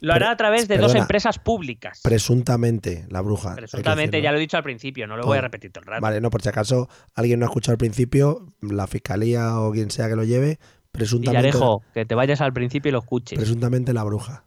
[0.00, 2.00] Lo hará a través de dos empresas públicas.
[2.02, 3.54] Presuntamente, la bruja.
[3.54, 6.02] Presuntamente, ya lo he dicho al principio, no lo voy a repetir todo el rato.
[6.02, 9.90] Vale, no, por si acaso alguien no ha escuchado al principio, la fiscalía o quien
[9.90, 10.58] sea que lo lleve,
[10.92, 11.48] presuntamente.
[11.48, 13.38] Dejo que te vayas al principio y lo escuches.
[13.38, 14.44] Presuntamente la bruja.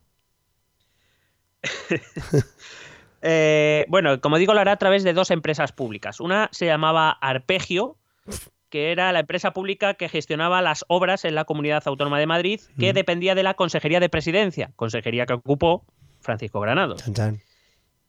[3.26, 6.20] Eh, bueno, como digo, lo hará a través de dos empresas públicas.
[6.20, 7.95] Una se llamaba Arpegio,
[8.74, 12.60] que era la empresa pública que gestionaba las obras en la Comunidad Autónoma de Madrid,
[12.80, 15.86] que dependía de la Consejería de Presidencia, consejería que ocupó
[16.22, 17.04] Francisco Granados.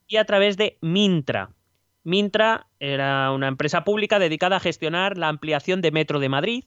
[0.07, 1.51] Y a través de Mintra.
[2.03, 6.63] Mintra era una empresa pública dedicada a gestionar la ampliación de Metro de Madrid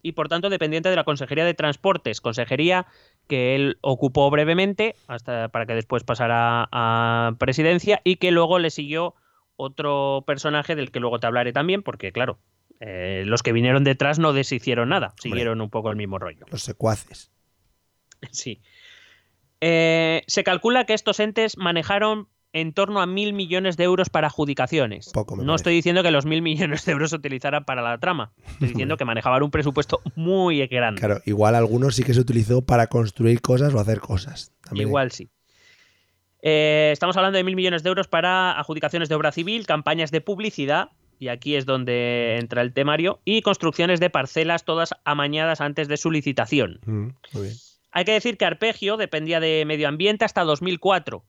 [0.00, 2.86] y por tanto dependiente de la Consejería de Transportes, consejería
[3.28, 8.70] que él ocupó brevemente hasta para que después pasara a presidencia y que luego le
[8.70, 9.14] siguió
[9.56, 12.38] otro personaje del que luego te hablaré también, porque claro,
[12.80, 16.46] eh, los que vinieron detrás no deshicieron nada, siguieron un poco el mismo rollo.
[16.50, 17.30] Los secuaces.
[18.32, 18.62] Sí.
[19.60, 24.28] Eh, se calcula que estos entes manejaron en torno a mil millones de euros para
[24.28, 25.12] adjudicaciones.
[25.42, 28.32] no estoy diciendo que los mil millones de euros se utilizaran para la trama.
[28.52, 30.98] Estoy diciendo que manejaban un presupuesto muy grande.
[30.98, 34.52] Claro, igual algunos sí que se utilizó para construir cosas o hacer cosas.
[34.72, 35.28] igual sí.
[36.40, 40.22] Eh, estamos hablando de mil millones de euros para adjudicaciones de obra civil, campañas de
[40.22, 45.88] publicidad, y aquí es donde entra el temario, y construcciones de parcelas todas amañadas antes
[45.88, 46.80] de su licitación.
[46.84, 47.08] Mm,
[47.92, 51.24] Hay que decir que Arpegio dependía de medio ambiente hasta 2004.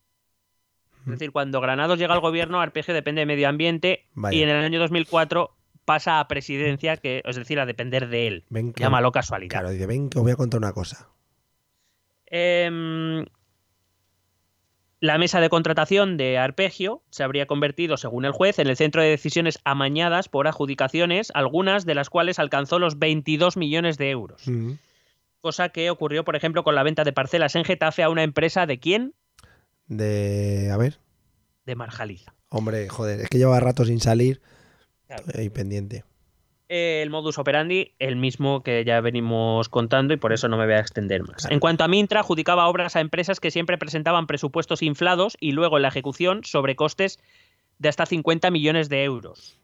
[1.05, 4.57] Es decir, cuando Granados llega al gobierno, Arpegio depende de medio ambiente y en el
[4.57, 8.43] año 2004 pasa a presidencia, que, es decir, a depender de él.
[8.49, 9.51] Ven Llámalo casualidad.
[9.51, 11.07] Claro, dice, ven que os voy a contar una cosa.
[12.29, 13.25] Eh,
[14.99, 19.01] la mesa de contratación de Arpegio se habría convertido, según el juez, en el centro
[19.01, 24.43] de decisiones amañadas por adjudicaciones, algunas de las cuales alcanzó los 22 millones de euros.
[25.39, 28.65] Cosa que ocurrió, por ejemplo, con la venta de parcelas en Getafe a una empresa
[28.65, 29.13] de quién?
[29.85, 30.69] De.
[30.71, 30.99] A ver.
[31.65, 32.33] De Marjaliza.
[32.49, 34.41] Hombre, joder, es que lleva rato sin salir.
[35.35, 36.03] Ahí pendiente
[36.69, 40.75] el modus operandi, el mismo que ya venimos contando y por eso no me voy
[40.75, 41.45] a extender más.
[41.49, 45.77] En cuanto a Mintra, adjudicaba obras a empresas que siempre presentaban presupuestos inflados y luego
[45.77, 47.19] en la ejecución sobre costes
[47.79, 49.59] de hasta 50 millones de euros.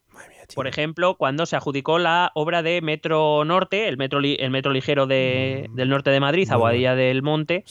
[0.55, 5.07] Por ejemplo, cuando se adjudicó la obra de Metro Norte, el metro, el metro ligero
[5.07, 5.75] de, mm.
[5.75, 7.63] del norte de Madrid, Aguadilla del Monte,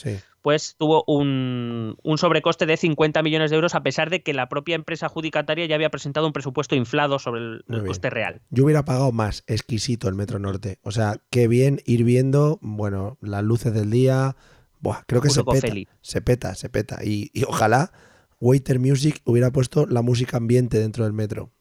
[0.43, 4.75] pues tuvo un, sobrecoste de 50 millones de euros a pesar de que la propia
[4.75, 8.43] empresa adjudicataria ya había presentado un presupuesto inflado sobre el, coste real.
[8.51, 10.79] Yo hubiera pagado más, exquisito el Metro Norte.
[10.83, 14.37] O sea, qué bien ir viendo, bueno, las luces del día.
[14.81, 15.69] Buah, creo que se peta,
[16.01, 16.99] se peta, se peta.
[17.05, 17.93] Y, y ojalá
[18.41, 21.53] Waiter Music hubiera puesto la música ambiente dentro del metro.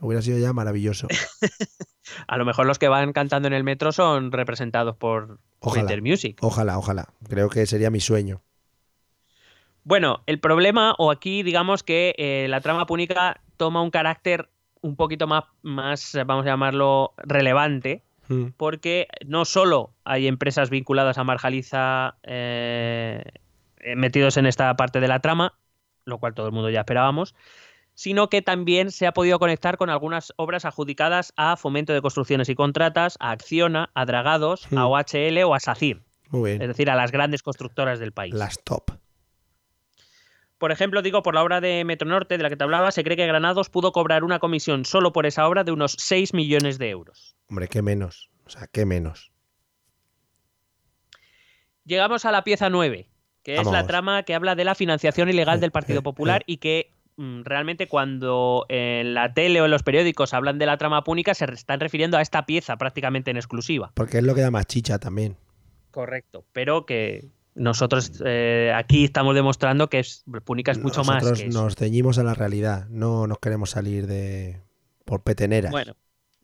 [0.00, 1.06] Hubiera sido ya maravilloso.
[2.26, 6.38] A lo mejor los que van cantando en el metro son representados por ojalá, Music.
[6.40, 7.08] Ojalá, ojalá.
[7.28, 8.42] Creo que sería mi sueño.
[9.84, 14.48] Bueno, el problema, o aquí digamos que eh, la trama púnica toma un carácter
[14.80, 18.48] un poquito más, más vamos a llamarlo, relevante, mm.
[18.56, 23.24] porque no solo hay empresas vinculadas a Marjaliza eh,
[23.96, 25.54] metidos en esta parte de la trama,
[26.04, 27.34] lo cual todo el mundo ya esperábamos,
[27.94, 32.48] sino que también se ha podido conectar con algunas obras adjudicadas a Fomento de Construcciones
[32.48, 36.02] y Contratas, a Acciona, a Dragados, a OHL o a SACIR.
[36.32, 38.34] Es decir, a las grandes constructoras del país.
[38.34, 38.90] Las top.
[40.58, 43.16] Por ejemplo, digo, por la obra de Metronorte, de la que te hablaba, se cree
[43.16, 46.90] que Granados pudo cobrar una comisión solo por esa obra de unos 6 millones de
[46.90, 47.36] euros.
[47.48, 48.30] Hombre, qué menos.
[48.46, 49.30] O sea, qué menos.
[51.84, 53.08] Llegamos a la pieza 9,
[53.42, 56.42] que es la trama que habla de la financiación ilegal eh, del Partido eh, Popular
[56.42, 56.52] eh.
[56.52, 60.76] y que Mm, realmente cuando en la tele o en los periódicos hablan de la
[60.78, 63.92] trama púnica se están refiriendo a esta pieza prácticamente en exclusiva.
[63.94, 65.36] Porque es lo que da más chicha también.
[65.92, 71.32] Correcto, pero que nosotros eh, aquí estamos demostrando que es, púnica es mucho más.
[71.32, 74.60] Que nos ceñimos a la realidad, no nos queremos salir de
[75.04, 75.70] por peteneras.
[75.70, 75.94] Bueno,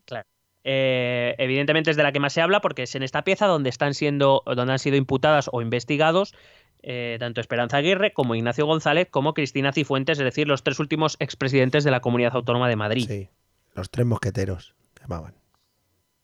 [0.04, 0.28] claro.
[0.62, 3.70] Eh, evidentemente es de la que más se habla porque es en esta pieza donde
[3.70, 6.34] están siendo, donde han sido imputadas o investigados
[6.82, 11.16] eh, tanto Esperanza Aguirre como Ignacio González como Cristina Cifuentes, es decir, los tres últimos
[11.18, 13.06] expresidentes de la Comunidad Autónoma de Madrid.
[13.06, 13.28] Sí,
[13.74, 15.34] los tres mosqueteros llamaban.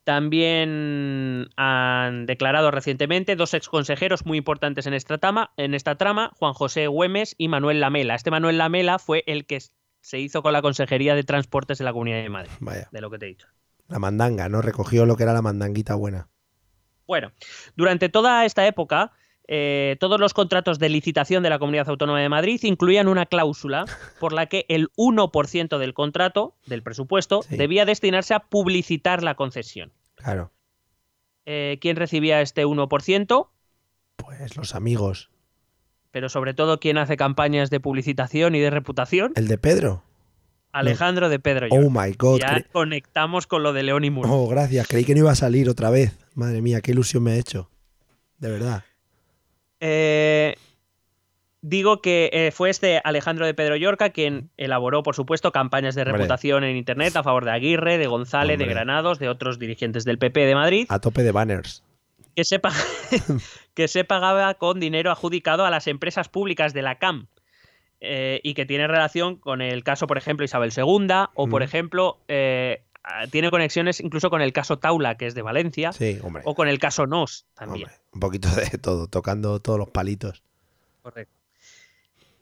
[0.05, 6.53] También han declarado recientemente dos exconsejeros muy importantes en esta, trama, en esta trama, Juan
[6.53, 8.15] José Güemes y Manuel Lamela.
[8.15, 9.59] Este Manuel Lamela fue el que
[10.01, 12.89] se hizo con la Consejería de Transportes de la Comunidad de Madrid, Vaya.
[12.93, 13.49] de lo que te he dicho.
[13.89, 14.63] La mandanga, ¿no?
[14.63, 16.29] Recogió lo que era la mandanguita buena.
[17.09, 17.33] Bueno,
[17.75, 19.11] durante toda esta época,
[19.49, 23.85] eh, todos los contratos de licitación de la Comunidad Autónoma de Madrid incluían una cláusula
[24.19, 29.93] por la que el 1% del contrato, del presupuesto, debía destinarse a publicitar la concesión.
[30.17, 30.51] Claro.
[31.45, 33.49] Eh, ¿Quién recibía este 1%?
[34.17, 35.31] Pues los amigos.
[36.11, 39.33] Pero sobre todo, ¿quién hace campañas de publicitación y de reputación?
[39.37, 40.03] El de Pedro.
[40.73, 41.69] Alejandro de Pedro.
[41.71, 42.41] Oh my God.
[42.41, 44.29] Ya conectamos con lo de León y Muro.
[44.31, 44.89] Oh, gracias.
[44.89, 46.19] Creí que no iba a salir otra vez.
[46.35, 47.71] Madre mía, qué ilusión me ha hecho.
[48.39, 48.85] De verdad.
[49.81, 50.57] Eh,
[51.61, 56.05] digo que eh, fue este Alejandro de Pedro Llorca quien elaboró, por supuesto, campañas de
[56.05, 60.19] reputación en Internet a favor de Aguirre, de González, de Granados, de otros dirigentes del
[60.19, 60.87] PP de Madrid.
[60.89, 61.83] A tope de banners.
[63.75, 67.29] Que se, pagaba con dinero adjudicado a las empresas públicas de la CAM.
[68.01, 72.19] Eh, y que tiene relación con el caso, por ejemplo, Isabel II o, por ejemplo,
[73.09, 76.43] Ah, tiene conexiones incluso con el caso Taula, que es de Valencia, sí, hombre.
[76.45, 77.89] o con el caso Nos también.
[77.89, 80.43] Hombre, un poquito de todo, tocando todos los palitos.
[81.03, 81.33] Correcto.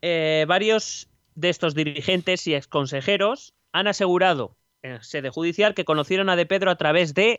[0.00, 6.36] Eh, varios de estos dirigentes y exconsejeros han asegurado en sede judicial que conocieron a
[6.36, 7.38] De Pedro a través de.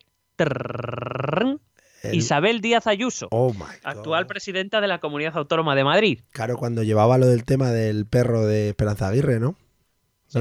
[2.11, 3.65] Isabel Díaz Ayuso, oh my.
[3.83, 6.19] actual presidenta de la Comunidad Autónoma de Madrid.
[6.29, 9.55] Claro, cuando llevaba lo del tema del perro de Esperanza Aguirre, ¿no?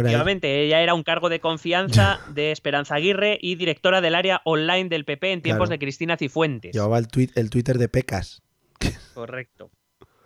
[0.00, 4.88] Efectivamente, ella era un cargo de confianza de Esperanza Aguirre y directora del área online
[4.88, 5.70] del PP en tiempos Claro.
[5.74, 6.72] de Cristina Cifuentes.
[6.72, 8.42] Llevaba el, el Twitter de Pecas.
[9.14, 9.70] Correcto.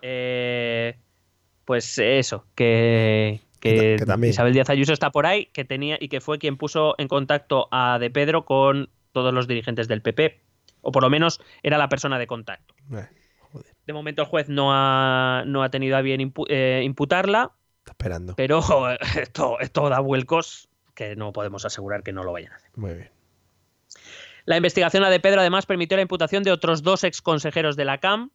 [0.01, 0.95] Eh,
[1.65, 4.31] pues eso, que, que, Que ta- que también.
[4.31, 7.67] Isabel Díaz Ayuso está por ahí, que tenía y que fue quien puso en contacto
[7.71, 10.39] a De Pedro con todos los dirigentes del PP,
[10.81, 12.73] o por lo menos era la persona de contacto.
[12.93, 13.05] Eh,
[13.39, 17.51] joder, De momento el juez no ha, no ha tenido a bien impu- eh, imputarla,
[17.89, 18.35] está esperando.
[18.35, 18.61] pero
[19.17, 22.71] esto, esto da vuelcos que no podemos asegurar que no lo vayan a hacer.
[22.75, 23.11] Muy bien.
[24.45, 27.99] La investigación a De Pedro además permitió la imputación de otros dos exconsejeros de la
[27.99, 28.31] CAM,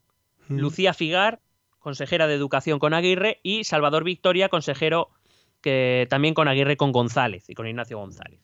[0.48, 0.58] Mm.
[0.58, 1.40] Lucía Figar,
[1.78, 5.10] consejera de Educación con Aguirre, y Salvador Victoria, consejero
[5.60, 8.40] que también con Aguirre con González y con Ignacio González.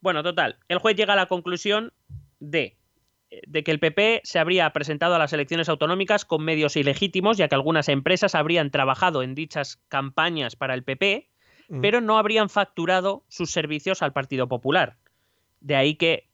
[0.00, 1.92] Bueno, total, el juez llega a la conclusión
[2.40, 2.76] de,
[3.46, 7.48] de que el PP se habría presentado a las elecciones autonómicas con medios ilegítimos, ya
[7.48, 11.28] que algunas empresas habrían trabajado en dichas campañas para el PP,
[11.68, 11.80] Mm.
[11.80, 14.96] pero no habrían facturado sus servicios al Partido Popular.
[15.60, 16.28] De ahí que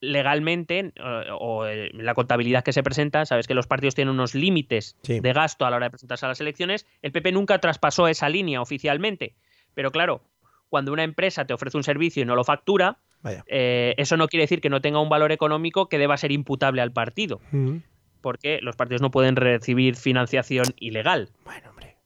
[0.00, 4.34] legalmente eh, o eh, la contabilidad que se presenta, sabes que los partidos tienen unos
[4.34, 5.20] límites Sí.
[5.20, 8.28] de gasto a la hora de presentarse a las elecciones, el PP nunca traspasó esa
[8.28, 9.34] línea oficialmente.
[9.74, 10.22] Pero claro,
[10.68, 13.44] cuando una empresa te ofrece un servicio y no lo factura, Vaya.
[13.48, 16.80] eh, eso no quiere decir que no tenga un valor económico que deba ser imputable
[16.82, 17.78] al partido, Mm.
[18.20, 21.30] porque los partidos no pueden recibir financiación ilegal.
[21.44, 21.96] Bueno, hombre.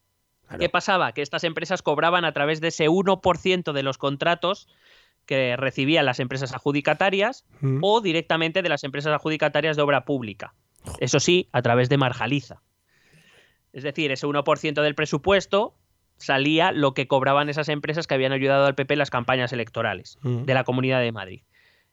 [0.46, 0.58] Claro.
[0.60, 1.12] ¿Qué pasaba?
[1.12, 4.68] Que estas empresas cobraban a través de ese 1% de los contratos
[5.26, 7.78] que recibían las empresas adjudicatarias Mm.
[7.82, 10.54] o directamente de las empresas adjudicatarias de obra pública.
[10.98, 12.62] Eso sí, a través de Marjaliza.
[13.72, 15.74] Es decir, ese 1% del presupuesto
[16.20, 20.18] salía lo que cobraban esas empresas que habían ayudado al PP en las campañas electorales
[20.22, 20.44] Mm.
[20.44, 21.42] de la Comunidad de Madrid.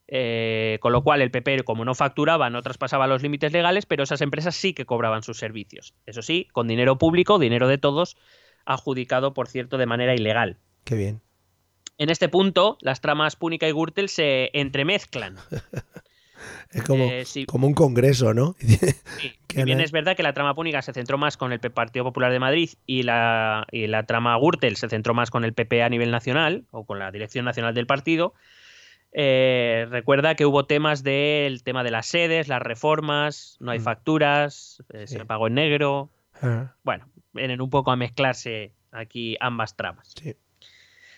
[0.09, 4.03] Eh, con lo cual el PP, como no facturaba, no traspasaba los límites legales, pero
[4.03, 5.95] esas empresas sí que cobraban sus servicios.
[6.05, 8.15] Eso sí, con dinero público, dinero de todos,
[8.65, 10.59] adjudicado, por cierto, de manera ilegal.
[10.86, 11.21] Qué bien.
[11.97, 15.36] En este punto, las tramas Púnica y Gürtel se entremezclan.
[16.72, 17.45] Es como, Eh, sí.
[17.45, 18.56] como un congreso, ¿no?
[19.20, 22.06] Sí, si bien es verdad que la trama púnica se centró más con el Partido
[22.06, 25.82] Popular de Madrid y la, y la trama Gürtel se centró más con el PP
[25.82, 28.34] a nivel nacional o con la dirección nacional del partido.
[29.14, 33.84] eh, recuerda que hubo temas del tema de las sedes, las reformas, no hay Mm.
[33.84, 35.16] facturas, eh, Sí.
[35.18, 36.10] se pagó en negro.
[36.41, 40.14] Ah, Bueno, vienen un poco a mezclarse aquí ambas tramas.
[40.22, 40.36] sí.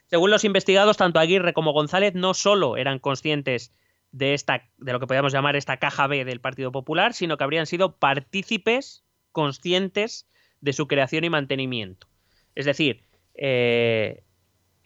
[0.05, 3.71] Según los investigados, tanto Aguirre como González no solo eran conscientes
[4.11, 7.43] de esta, de lo que podríamos llamar esta caja B del Partido Popular, sino que
[7.43, 10.27] habrían sido partícipes conscientes
[10.61, 12.07] de su creación y mantenimiento.
[12.55, 13.03] Es decir,
[13.35, 14.23] eh,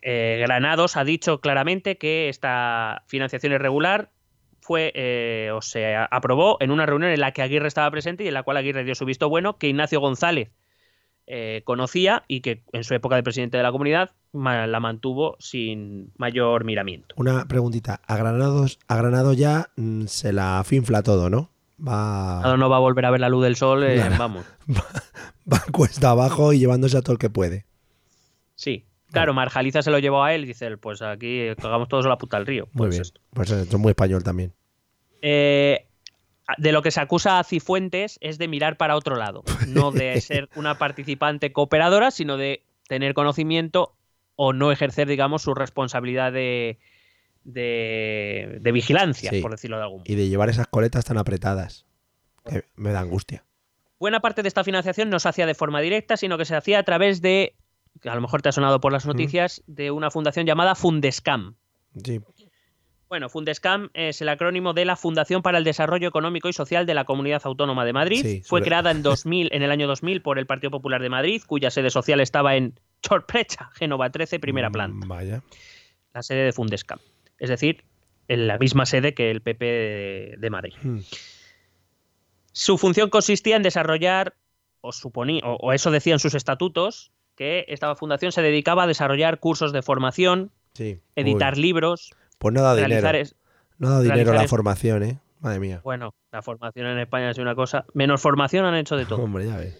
[0.01, 4.11] eh, Granados ha dicho claramente que esta financiación irregular
[4.59, 8.27] fue eh, o se aprobó en una reunión en la que Aguirre estaba presente y
[8.27, 10.51] en la cual Aguirre dio su visto bueno, que Ignacio González
[11.63, 16.63] conocía y que en su época de presidente de la comunidad la mantuvo sin mayor
[16.65, 17.13] miramiento.
[17.17, 18.01] Una preguntita.
[18.07, 21.51] A Granados, a Granado ya mm, se la finfla todo, ¿no?
[21.85, 24.45] Va, Ahora no va a volver a ver la luz del sol, eh, vamos.
[25.51, 27.65] va cuesta abajo y llevándose a todo el que puede.
[28.55, 28.85] Sí.
[29.11, 32.37] Claro, Marjaliza se lo llevó a él y dice, pues aquí cagamos todos la puta
[32.37, 32.65] al río.
[32.73, 33.01] Muy Pues bien.
[33.03, 33.21] esto.
[33.31, 34.53] Pues esto es muy español también.
[35.21, 35.87] Eh,
[36.57, 40.19] de lo que se acusa a Cifuentes es de mirar para otro lado, no de
[40.21, 43.93] ser una participante cooperadora, sino de tener conocimiento
[44.35, 46.79] o no ejercer, digamos, su responsabilidad de,
[47.43, 49.41] de, de vigilancia, Sí.
[49.41, 50.11] por decirlo de algún modo.
[50.11, 51.85] Y de llevar esas coletas tan apretadas.
[52.45, 53.45] Que me da angustia.
[53.99, 56.79] Buena parte de esta financiación no se hacía de forma directa, sino que se hacía
[56.79, 57.55] a través de,
[58.01, 61.55] que a lo mejor te ha sonado por las noticias, de una fundación llamada Fundescam.
[62.03, 62.19] Sí.
[63.07, 66.95] Bueno, Fundescam es el acrónimo de la Fundación para el Desarrollo Económico y Social de
[66.95, 68.21] la Comunidad Autónoma de Madrid.
[68.23, 71.41] Sí, Fue creada en 2000, en el año 2000 por el Partido Popular de Madrid,
[71.45, 75.43] cuya sede social estaba en Chorprecha, Génova 13, primera Mm, planta, Vaya.
[76.13, 76.99] la sede de Fundescam.
[77.37, 77.83] Es decir,
[78.27, 80.73] en la misma sede que el PP de, de Madrid.
[80.81, 80.99] Mm.
[82.51, 84.35] Su función consistía en desarrollar,
[84.81, 89.39] o, suponía, o, o eso decían sus estatutos, que esta fundación se dedicaba a desarrollar
[89.39, 90.99] cursos de formación, Sí.
[91.15, 91.61] editar Uy.
[91.61, 93.07] libros, Pues no da dinero.
[93.09, 93.35] es-
[93.77, 95.19] No da dinero la es- formación, ¿eh?
[95.39, 95.81] Madre mía.
[95.83, 97.85] Bueno, la formación en España es una cosa.
[97.93, 99.21] Menos formación han hecho de todo.
[99.21, 99.77] Hombre, ya ves.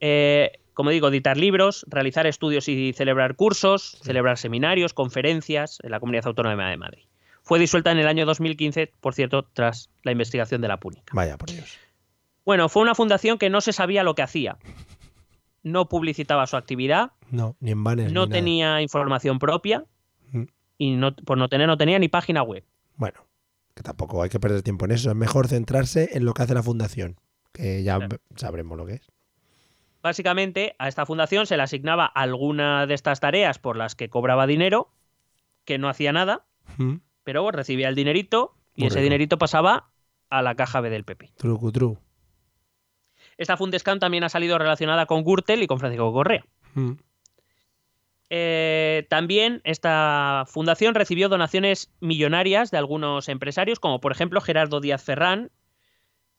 [0.00, 5.98] Eh, como digo, editar libros, realizar estudios y celebrar cursos, celebrar seminarios, conferencias en la
[5.98, 7.02] Comunidad Autónoma de Madrid.
[7.42, 11.10] Fue disuelta en el año 2015, por cierto, tras la investigación de la Púnica.
[11.16, 11.76] Vaya, por Dios.
[12.46, 14.56] Bueno, fue una fundación que no se sabía lo que hacía.
[15.64, 18.12] No publicitaba su actividad, No, ni en banners.
[18.12, 18.38] no ni nada.
[18.38, 19.84] tenía información propia
[20.30, 20.42] Mm.
[20.78, 22.64] y no, por no tener no tenía ni página web.
[22.94, 23.26] Bueno,
[23.74, 25.10] que tampoco hay que perder tiempo en eso.
[25.10, 27.16] Es mejor centrarse en lo que hace la fundación.
[27.52, 28.18] Que ya Claro.
[28.36, 29.10] sabremos lo que es.
[30.08, 34.46] Básicamente, a esta fundación se le asignaba alguna de estas tareas por las que cobraba
[34.46, 34.90] dinero,
[35.66, 36.46] que no hacía nada,
[36.78, 36.94] Mm.
[37.24, 39.90] pero recibía el dinerito y ese dinerito pasaba
[40.30, 41.32] a la caja B del PP.
[41.36, 41.98] Trucu, tru.
[43.36, 46.46] Esta Fundescam también ha salido relacionada con Gürtel y con Francisco Correa.
[46.72, 46.92] Mm.
[48.30, 55.02] Eh, también esta fundación recibió donaciones millonarias de algunos empresarios, como por ejemplo Gerardo Díaz
[55.04, 55.50] Ferrán,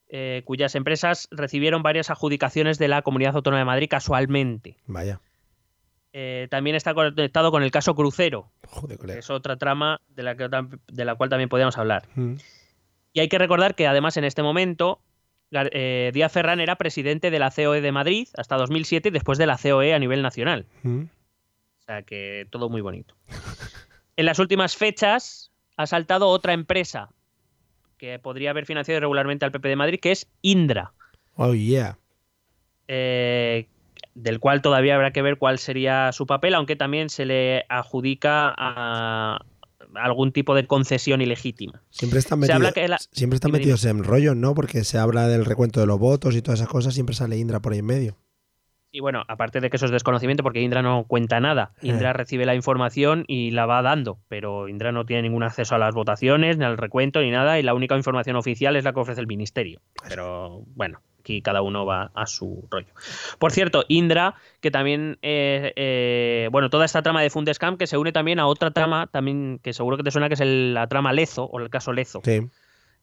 [0.10, 4.78] eh, cuyas empresas recibieron varias adjudicaciones de la Comunidad Autónoma de Madrid casualmente.
[4.88, 5.22] Vaya.
[6.14, 10.36] Eh, también está conectado con el caso Crucero, Joder, que es otra trama de la,
[10.36, 10.50] que
[10.88, 12.08] de la cual también podríamos hablar.
[12.16, 12.36] Mm.
[13.14, 15.02] Y hay que recordar que además en este momento
[15.52, 19.46] eh, Díaz Ferrán era presidente de la COE de Madrid hasta 2007 y después de
[19.46, 20.66] la COE a nivel nacional.
[20.82, 21.04] Mm.
[21.04, 23.16] O sea que todo muy bonito.
[24.16, 27.10] En las últimas fechas ha saltado otra empresa
[28.00, 30.94] que podría haber financiado irregularmente al PP de Madrid, que es Indra,
[31.36, 32.00] Oh, yeah.
[32.88, 33.68] eh,
[34.16, 38.54] del cual todavía habrá que ver cuál sería su papel, aunque también se le adjudica
[38.58, 39.40] a
[39.96, 41.82] algún tipo de concesión ilegítima.
[41.90, 44.54] Siempre están metidos, la- siempre están metidos en rollos, ¿no?
[44.56, 46.94] Porque se habla del recuento de los votos y todas esas cosas.
[46.94, 48.18] Siempre sale Indra por ahí en medio.
[48.92, 51.74] Y bueno, aparte de que eso es desconocimiento, porque Indra no cuenta nada.
[51.82, 51.88] Eh.
[51.90, 55.78] Indra recibe la información y la va dando, pero Indra no tiene ningún acceso a
[55.78, 59.00] las votaciones, ni al recuento, ni nada, y la única información oficial es la que
[59.00, 59.80] ofrece el ministerio.
[60.08, 62.92] Pero bueno, aquí cada uno va a su rollo.
[63.38, 67.98] Por cierto, Indra, que también, eh, eh, bueno, toda esta trama de Fundescam, que se
[67.98, 70.88] une también a otra trama, también que seguro que te suena, que es el- la
[70.88, 72.40] trama Lezo, o el caso Lezo, Sí.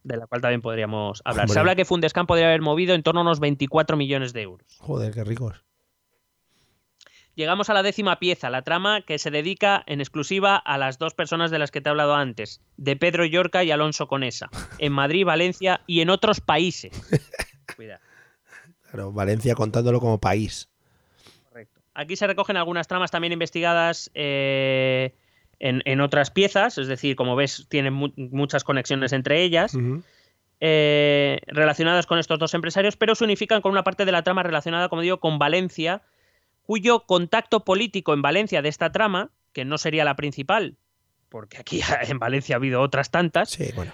[0.03, 1.45] de la cual también podríamos hablar.
[1.45, 1.53] Hombre.
[1.55, 4.67] Se habla que Fundescam podría haber movido en torno a unos 24 millones de euros.
[4.81, 5.63] Joder, qué ricos.
[7.37, 11.13] Llegamos a la décima pieza, la trama que se dedica en exclusiva a las dos
[11.15, 14.93] personas de las que te he hablado antes, de Pedro Llorca y Alonso Conesa, en
[14.93, 16.93] Madrid, Valencia y en otros países.
[17.77, 18.01] Cuidado.
[18.91, 20.71] Claro, Valencia contándolo como país.
[21.51, 21.81] Correcto.
[21.95, 25.13] Aquí se recogen algunas tramas también investigadas eh,
[25.59, 29.77] en, en otras piezas, es decir, como ves, tienen mu- muchas conexiones entre ellas.
[30.61, 34.43] Eh, relacionadas con estos dos empresarios, pero se unifican con una parte de la trama
[34.43, 36.01] relacionada, como digo, con Valencia,
[36.67, 40.77] cuyo contacto político en Valencia de esta trama, que no sería la principal,
[41.29, 43.93] porque aquí en Valencia ha habido otras tantas, Sí, bueno.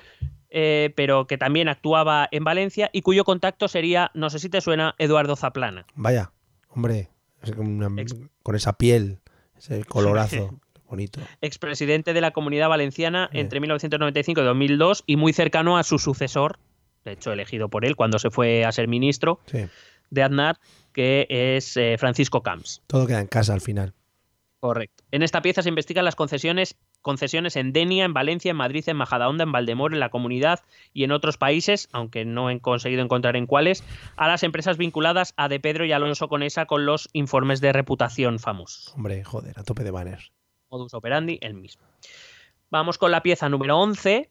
[0.51, 4.61] eh, pero que también actuaba en Valencia y cuyo contacto sería, no sé si te
[4.61, 5.87] suena, Eduardo Zaplana.
[5.95, 6.33] Vaya,
[6.69, 7.09] hombre,
[7.57, 9.21] con, una- Ex- con esa piel,
[9.57, 10.59] ese colorazo,
[10.89, 11.21] bonito.
[11.41, 16.59] expresidente de la Comunidad Valenciana entre 1995 y 2002 y muy cercano a su sucesor,
[17.05, 19.67] de hecho elegido por él cuando se fue a ser ministro Sí,
[20.11, 20.59] de Aznar,
[20.93, 22.83] que es eh, Francisco Camps.
[22.87, 23.95] todo queda en casa al final.
[24.63, 25.03] Correcto.
[25.11, 28.97] En esta pieza se investigan las concesiones, concesiones en Denia, en Valencia, en Madrid, en
[28.97, 30.61] Majadahonda, en Valdemoro, en la comunidad
[30.93, 33.83] y en otros países, aunque no he conseguido encontrar en cuáles,
[34.15, 38.39] a las empresas vinculadas a De Pedro y Alonso Conesa con los informes de reputación
[38.39, 38.95] famosos.
[38.95, 40.31] Hombre, joder, a tope de banners.
[40.71, 41.83] Modus operandi, el mismo.
[42.71, 44.31] Vamos con la pieza número 11.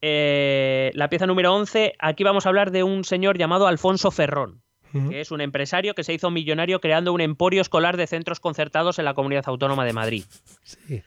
[0.00, 4.62] Eh, la pieza número 11, aquí vamos a hablar de un señor llamado Alfonso Ferrón,
[5.08, 8.98] Que es un empresario que se hizo millonario creando un emporio escolar de centros concertados
[8.98, 10.24] en la Comunidad Autónoma de Madrid.
[10.62, 11.02] Sí.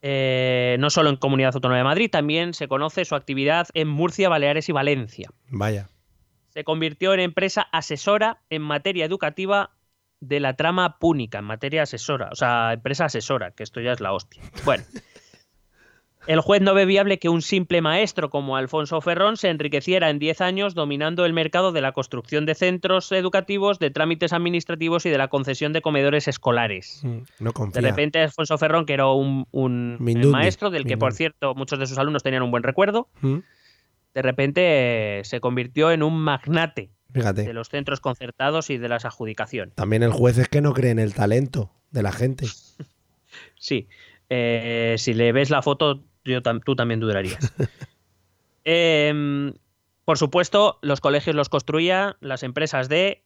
[0.00, 4.28] Eh, no solo en Comunidad Autónoma de Madrid, también se conoce su actividad en Murcia,
[4.28, 5.30] Baleares y Valencia.
[5.48, 5.88] Vaya.
[6.50, 9.70] Se convirtió en empresa asesora en materia educativa
[10.20, 14.00] de la trama púnica, en materia asesora, o sea, empresa asesora, que esto ya es
[14.00, 14.42] la hostia.
[14.64, 14.84] Bueno.
[16.28, 20.18] El juez no ve viable que un simple maestro como Alfonso Ferrón se enriqueciera en
[20.18, 25.10] 10 años dominando el mercado de la construcción de centros educativos, de trámites administrativos y
[25.10, 27.00] de la concesión de comedores escolares.
[27.02, 27.80] Mm, No De confía.
[27.80, 31.86] repente Alfonso Ferrón, que era un, un Mindundi, maestro del que, por cierto, muchos de
[31.86, 33.38] sus alumnos tenían un buen recuerdo, Mm,
[34.14, 34.60] de repente
[35.20, 39.74] eh, se convirtió en un magnate de los centros concertados y de las adjudicaciones.
[39.76, 42.46] También el juez es que no cree en el talento de la gente.
[43.58, 43.88] Sí,
[44.30, 47.38] eh, si le ves la foto, yo tú también dudarías.
[48.64, 49.54] Em,
[50.04, 53.22] por supuesto, los colegios los construían las empresas de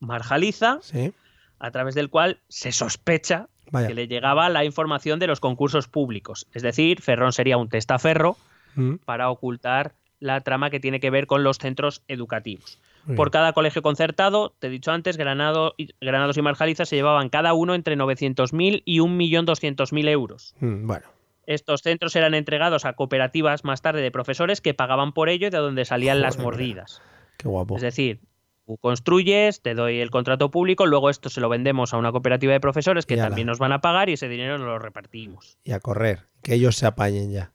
[0.00, 1.12] Marjaliza, Sí.
[1.58, 3.88] a través del cual se sospecha Vaya.
[3.88, 6.46] que le llegaba la información de los concursos públicos.
[6.52, 8.36] Es decir, Ferrón sería un testaferro
[8.76, 12.80] Mm, para ocultar la trama que tiene que ver con los centros educativos.
[13.04, 13.32] muy Por bien.
[13.32, 17.52] cada colegio concertado, te he dicho antes, Granado y- Granados y Marjaliza se llevaban cada
[17.54, 20.54] uno entre 900.000 y 1.200.000 euros.
[20.60, 21.06] Mm, Bueno,
[21.46, 25.50] Estos centros eran entregados a cooperativas más tarde de profesores que pagaban por ello y
[25.50, 27.02] de donde salían las Joder, mordidas.
[27.38, 27.76] qué guapo.
[27.76, 28.20] Es decir,
[28.66, 32.52] tú construyes, te doy el contrato público, luego esto se lo vendemos a una cooperativa
[32.52, 35.58] de profesores que también nos van a pagar y ese dinero nos lo repartimos.
[35.64, 36.20] Y a correr.
[36.42, 37.52] Que ellos se apañen ya.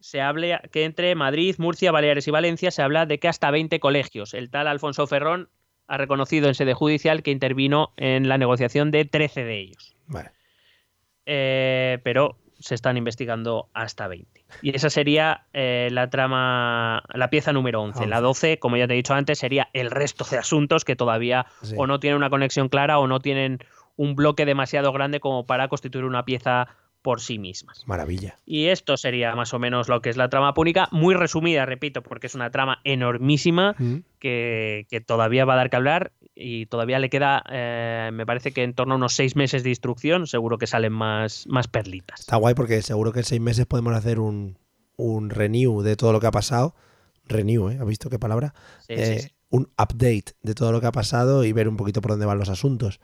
[0.00, 3.80] se hable que entre Madrid, Murcia, Baleares y Valencia se habla de que hasta 20
[3.80, 4.34] colegios.
[4.34, 5.48] El tal Alfonso Ferrón
[5.88, 9.96] ha reconocido en sede judicial que intervino en la negociación de 13 de ellos.
[10.06, 10.30] Vale.
[11.26, 14.44] Eh, pero se están investigando hasta 20.
[14.62, 18.06] Y esa sería eh, la trama, la pieza número 11.
[18.06, 21.46] La 12, como ya te he dicho antes, sería el resto de asuntos que todavía
[21.62, 21.74] Sí.
[21.76, 23.58] o no tienen una conexión clara o no tienen
[23.96, 26.68] un bloque demasiado grande como para constituir una pieza
[27.02, 27.84] por sí mismas.
[27.86, 28.36] Maravilla.
[28.44, 32.02] Y esto sería más o menos lo que es la trama púnica, muy resumida, repito,
[32.02, 36.66] porque es una trama enormísima Mm, que, que todavía va a dar que hablar y
[36.66, 40.26] todavía le queda, eh, me parece que en torno a unos seis meses de instrucción,
[40.26, 42.20] seguro que salen más, más perlitas.
[42.20, 44.58] Está guay porque seguro que en seis meses podemos hacer un,
[44.96, 46.74] un renew de todo lo que ha pasado.
[47.24, 47.78] Renew, ¿eh?
[47.80, 48.54] ¿Has visto qué palabra?
[48.86, 49.28] Sí, Eh, sí.
[49.48, 52.38] Un update de todo lo que ha pasado y ver un poquito por dónde van
[52.38, 53.00] los asuntos.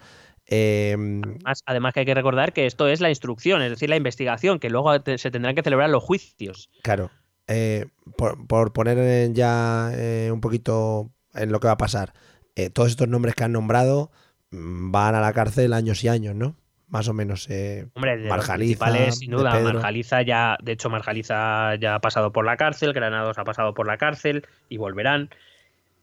[0.46, 3.96] Eh, Además, además que hay que recordar que esto es la instrucción, es decir, la
[3.96, 6.68] investigación, que luego te- se tendrán que celebrar los juicios.
[6.82, 7.10] claro,
[7.46, 9.92] eh, por, por poner ya
[10.32, 12.12] un poquito en lo que va a pasar,
[12.56, 14.10] eh, todos estos nombres que han nombrado
[14.50, 16.56] mm, van a la cárcel años y años, ¿no?
[16.88, 17.48] Más o menos.
[17.48, 19.58] eh, Hombre, de los Marjaliza, principales, sin duda.
[19.60, 23.86] Marjaliza ya, de hecho, Marjaliza ya ha pasado por la cárcel, Granados ha pasado por
[23.86, 25.30] la cárcel y volverán.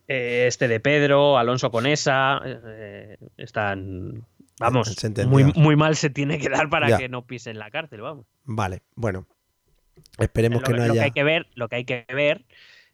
[0.08, 2.42] Eh, Este de Pedro, Alonso Conesa,
[3.38, 4.26] están,
[4.60, 4.96] vamos,
[5.28, 6.98] muy, muy mal se tiene que dar para Ya.
[6.98, 8.26] que no pisen la cárcel, vamos.
[8.44, 9.28] vale, bueno.
[10.18, 11.04] Esperemos lo, que no lo haya.
[11.04, 12.46] hay que ver, lo que hay que ver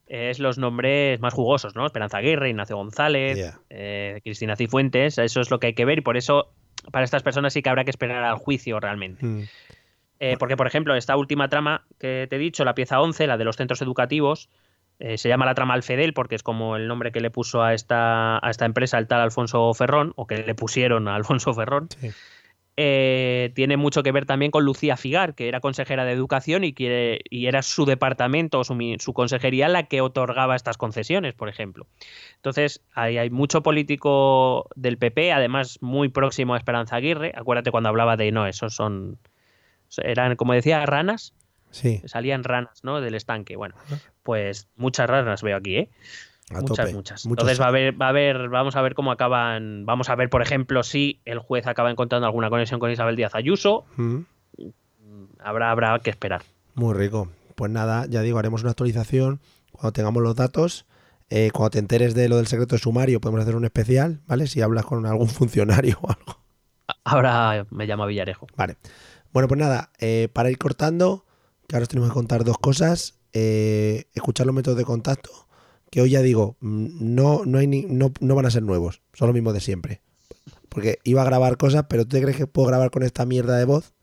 [0.07, 1.85] es los nombres más jugosos, ¿no?
[1.85, 6.01] Esperanza Aguirre, Ignacio González, eh, Cristina Cifuentes, eso es lo que hay que ver y
[6.01, 6.51] por eso
[6.91, 9.25] para estas personas sí que habrá que esperar al juicio realmente.
[9.25, 9.43] Mm,
[10.19, 13.37] Eh, porque, por ejemplo, esta última trama que te he dicho, la pieza 11, la
[13.37, 14.49] de los centros educativos,
[14.99, 17.73] eh, se llama la trama Alfedel porque es como el nombre que le puso a
[17.73, 21.89] esta, a esta empresa el tal Alfonso Ferrón, o que le pusieron a Alfonso Ferrón.
[21.99, 22.11] sí.
[22.77, 26.73] Eh, tiene mucho que ver también con Lucía Figar, que era consejera de educación y,
[26.73, 31.47] que, y era su departamento o su, su consejería la que otorgaba estas concesiones, por
[31.47, 31.87] ejemplo.
[32.35, 37.31] Entonces, ahí hay mucho político del PP, además muy próximo a Esperanza Aguirre.
[37.35, 39.19] Acuérdate cuando hablaba de no, esos son.
[39.97, 41.33] Eran, como decía, ranas.
[41.71, 42.01] Sí.
[42.05, 42.99] Salían ranas, ¿no?
[42.99, 43.55] Del estanque.
[43.55, 43.75] Bueno,
[44.23, 45.89] pues muchas ranas veo aquí, ¿eh?
[46.51, 46.93] A muchas, tope.
[46.93, 47.25] muchas.
[47.25, 50.29] Entonces va a haber, va a haber, vamos a ver cómo acaban, vamos a ver,
[50.29, 53.85] por ejemplo, si el juez acaba encontrando alguna conexión con Isabel Díaz Ayuso.
[53.97, 54.19] Mm,
[55.39, 56.41] Habrá, habrá que esperar.
[56.73, 57.29] Muy rico.
[57.55, 59.39] Pues nada, ya digo, haremos una actualización
[59.71, 60.85] cuando tengamos los datos.
[61.29, 64.47] Eh, cuando te enteres de lo del secreto de sumario, podemos hacer un especial, ¿vale?
[64.47, 66.41] Si hablas con algún funcionario o algo.
[67.03, 68.47] Ahora me llama Villarejo.
[68.55, 68.77] Vale.
[69.33, 71.25] Bueno, pues nada, eh, para ir cortando,
[71.67, 73.19] que ahora os tenemos que contar dos cosas.
[73.33, 75.29] Eh, escuchar los métodos de contacto,
[75.95, 79.01] que hoy ya digo, mm, no, no, hay ni- no, no van a ser nuevos,
[79.13, 80.01] son los mismos de siempre.
[80.67, 83.55] Porque iba a grabar cosas, pero ¿tú te crees que puedo grabar con esta mierda
[83.57, 83.93] de voz?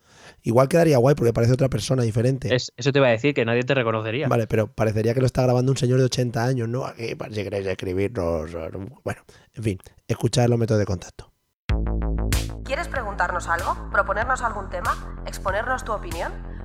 [0.41, 2.55] Igual quedaría guay porque parece otra persona diferente.
[2.55, 4.27] Es- eso te iba a decir, que nadie te reconocería.
[4.27, 6.87] Vale, pero parecería que lo está grabando un señor de 80 años, ¿no?
[6.87, 8.51] Aquí, si queréis escribirnos.
[9.05, 9.21] Bueno,
[9.53, 9.79] en fin,
[10.09, 11.31] escuchar los métodos de contacto.
[12.65, 13.91] ¿Quieres preguntarnos algo?
[13.93, 15.23] ¿Proponernos algún tema?
[15.27, 16.33] ¿Exponernos tu opinión?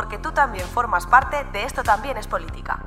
[0.00, 2.82] Porque tú también formas parte de Esto también es política.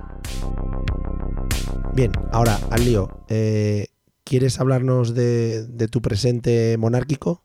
[1.93, 3.07] Bien, ahora al lío.
[3.29, 3.85] Eh,
[4.23, 7.43] ¿Quieres hablarnos de, de tu presente monárquico?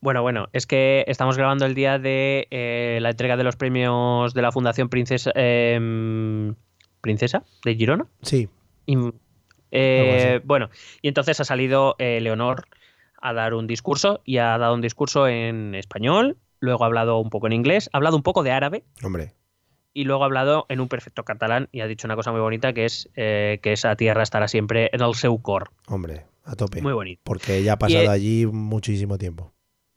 [0.00, 4.32] Bueno, bueno, es que estamos grabando el día de eh, la entrega de los premios
[4.32, 6.54] de la Fundación Princesa, em,
[7.00, 8.06] Princesa de Girona.
[8.22, 8.48] Sí,
[8.86, 8.96] Y,
[9.72, 10.70] eh, bueno,
[11.02, 12.68] y entonces ha salido eh, Leonor
[13.20, 17.30] a dar un discurso y ha dado un discurso en español, luego ha hablado un
[17.30, 19.32] poco en inglés, ha hablado un poco de árabe hombre.
[19.92, 22.72] y luego ha hablado en un perfecto catalán y ha dicho una cosa muy bonita
[22.72, 25.70] que es eh, que esa tierra estará siempre en el seu cor.
[25.88, 26.82] Hombre, a tope.
[26.82, 27.20] Muy bonito.
[27.24, 29.52] Porque ella ha pasado eh, allí muchísimo tiempo.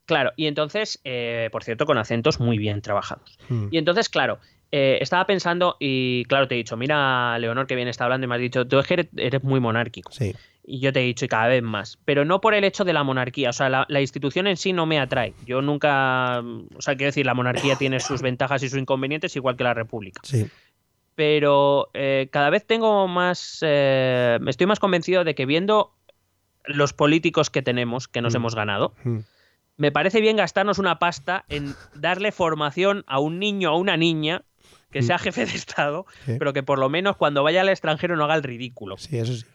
[0.06, 3.38] Claro, y entonces, eh, por cierto, con acentos muy bien trabajados.
[3.49, 4.40] Mm, Y entonces, claro,
[4.72, 8.27] eh, estaba pensando y claro, te he dicho, mira, Leonor, que bien está hablando y
[8.27, 10.11] me has dicho, tú es que eres, eres muy monárquico.
[10.11, 10.34] Sí,
[10.64, 11.98] Y yo te he dicho, y cada vez más.
[12.06, 13.49] Pero no por el hecho de la monarquía.
[13.49, 15.34] O sea, la, la institución en sí no me atrae.
[15.45, 16.41] Yo nunca.
[16.76, 19.73] O sea, quiero decir, la monarquía tiene sus ventajas y sus inconvenientes, igual que la
[19.73, 20.22] república.
[20.23, 20.48] sí.
[21.15, 23.60] Pero eh, cada vez tengo más.
[23.61, 25.94] eh, estoy más convencido de que viendo
[26.65, 28.38] los políticos que tenemos, que nos Mm.
[28.38, 29.18] hemos ganado, mm,
[29.77, 34.44] me parece bien gastarnos una pasta en darle formación a un niño o una niña
[34.91, 35.03] que Mm.
[35.03, 36.36] sea jefe de Estado, Sí.
[36.40, 38.98] pero que por lo menos cuando vaya al extranjero no haga el ridículo.
[38.98, 39.45] Sí, eso sí.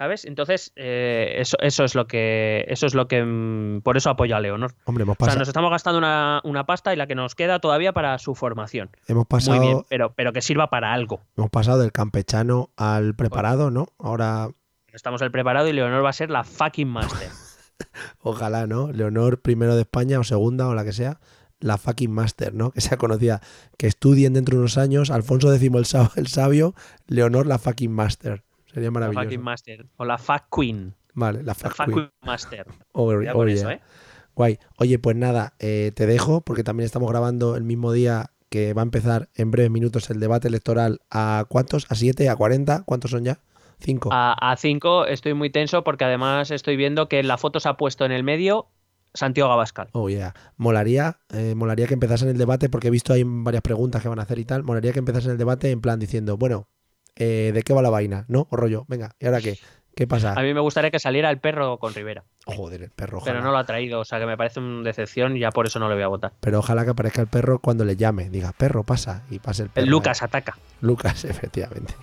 [0.00, 0.24] ¿Sabes?
[0.24, 2.64] Entonces, eh, eso, eso es lo que.
[2.68, 3.22] Eso es lo que.
[3.22, 4.72] mm, Por eso apoyo a Leonor.
[4.84, 7.34] Hombre, hemos O sea, pasado, nos estamos gastando una, una pasta y la que nos
[7.34, 8.88] queda todavía para su formación.
[9.08, 11.20] hemos pasado, Muy bien, pero, pero que sirva para algo.
[11.36, 13.88] hemos pasado del campechano al preparado, ¿no?
[13.98, 14.48] Ahora,
[14.90, 17.28] Estamos el preparado y Leonor va a ser la fucking master.
[18.20, 18.90] ojalá, ¿no?
[18.92, 21.20] Leonor primero de España o segunda o la que sea,
[21.58, 22.70] la fucking master, ¿no?
[22.72, 23.42] Que sea conocida,
[23.76, 25.70] que estudien dentro de unos años, Alfonso X
[26.16, 26.74] el sabio,
[27.06, 28.44] Leonor la fucking master.
[28.72, 29.24] Sería La maravilloso.
[29.24, 29.86] fucking master.
[29.96, 30.94] O la fuck queen.
[31.14, 31.96] Vale, la La fuck fuck queen.
[31.96, 32.66] queen master.
[32.92, 33.72] Oh, Cuidado oh, yeah.
[33.72, 33.80] ¿eh?
[34.34, 34.58] Guay.
[34.78, 38.82] Oye, pues nada, eh, te dejo porque también estamos grabando el mismo día que va
[38.82, 41.00] a empezar en breves minutos el debate electoral.
[41.10, 41.86] ¿A cuántos?
[41.90, 42.28] ¿A 7?
[42.28, 42.82] ¿A 40?
[42.84, 43.38] ¿Cuántos son ya?
[43.80, 44.10] 5.
[44.12, 48.04] A, cinco estoy muy tenso porque además estoy viendo que la foto se ha puesto
[48.04, 48.66] en el medio
[49.14, 49.88] Santiago Abascal.
[49.92, 50.34] Oh, yeah.
[50.56, 54.18] Molaría, eh, molaría que empezasen el debate porque he visto ahí varias preguntas que van
[54.18, 54.62] a hacer y tal.
[54.64, 56.68] Molaría que empezasen el debate en plan diciendo, bueno,
[57.20, 58.24] eh, ¿de qué va la vaina?
[58.28, 58.48] ¿No?
[58.50, 59.58] O rollo, venga, ¿y ahora qué?
[59.94, 60.32] ¿Qué pasa?
[60.32, 63.40] A mí me gustaría que saliera el perro con Rivera, Joder, el perro, pero ojalá.
[63.40, 65.78] no lo ha traído, o sea que me parece una decepción y ya por eso
[65.78, 66.32] no le voy a votar.
[66.40, 68.30] Pero ojalá que aparezca el perro cuando le llame.
[68.30, 69.24] Diga, perro, pasa.
[69.30, 69.84] Y pase el perro.
[69.84, 70.56] El Lucas ataca.
[70.80, 71.94] Lucas, efectivamente.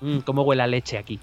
[0.00, 1.20] Mm, ¿Cómo huele a leche aquí?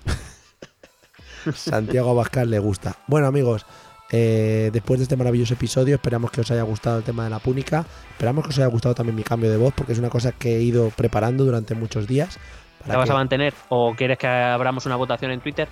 [1.56, 2.98] Santiago Abascal le gusta.
[3.08, 3.66] Bueno, amigos,
[4.12, 7.40] eh, después de este maravilloso episodio, esperamos que os haya gustado el tema de la
[7.40, 7.86] púnica.
[8.12, 10.58] Esperamos que os haya gustado también mi cambio de voz, porque es una cosa que
[10.58, 12.38] he ido preparando durante muchos días.
[12.88, 15.68] ¿La vas a mantener o quieres que abramos una votación en Twitter?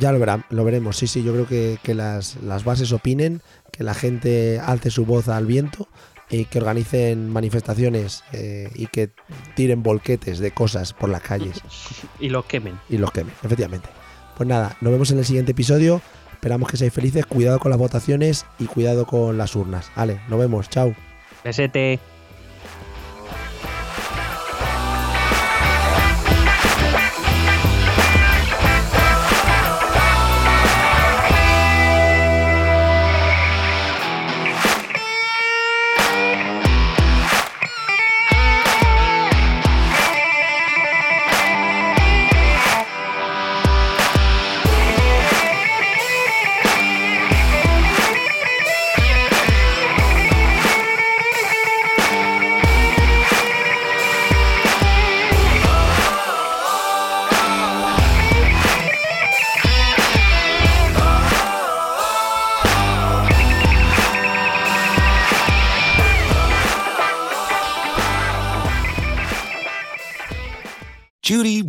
[0.00, 0.96] Ya lo, verán, lo veremos.
[0.96, 5.06] Sí, sí, yo creo que, que las, las bases opinen, que la gente alce su
[5.06, 5.88] voz al viento
[6.30, 9.10] y que organicen manifestaciones eh, y que
[9.54, 11.62] tiren volquetes de cosas por las calles
[12.20, 12.78] Y lo quemen.
[12.88, 13.88] y los quemen, efectivamente.
[14.36, 16.00] Pues nada, nos vemos en el siguiente episodio.
[16.32, 17.26] Esperamos que seáis felices.
[17.26, 19.90] Cuidado con las votaciones y cuidado con las urnas.
[19.96, 20.68] Vale, nos vemos.
[20.68, 20.94] Chao.
[21.42, 21.98] Besete.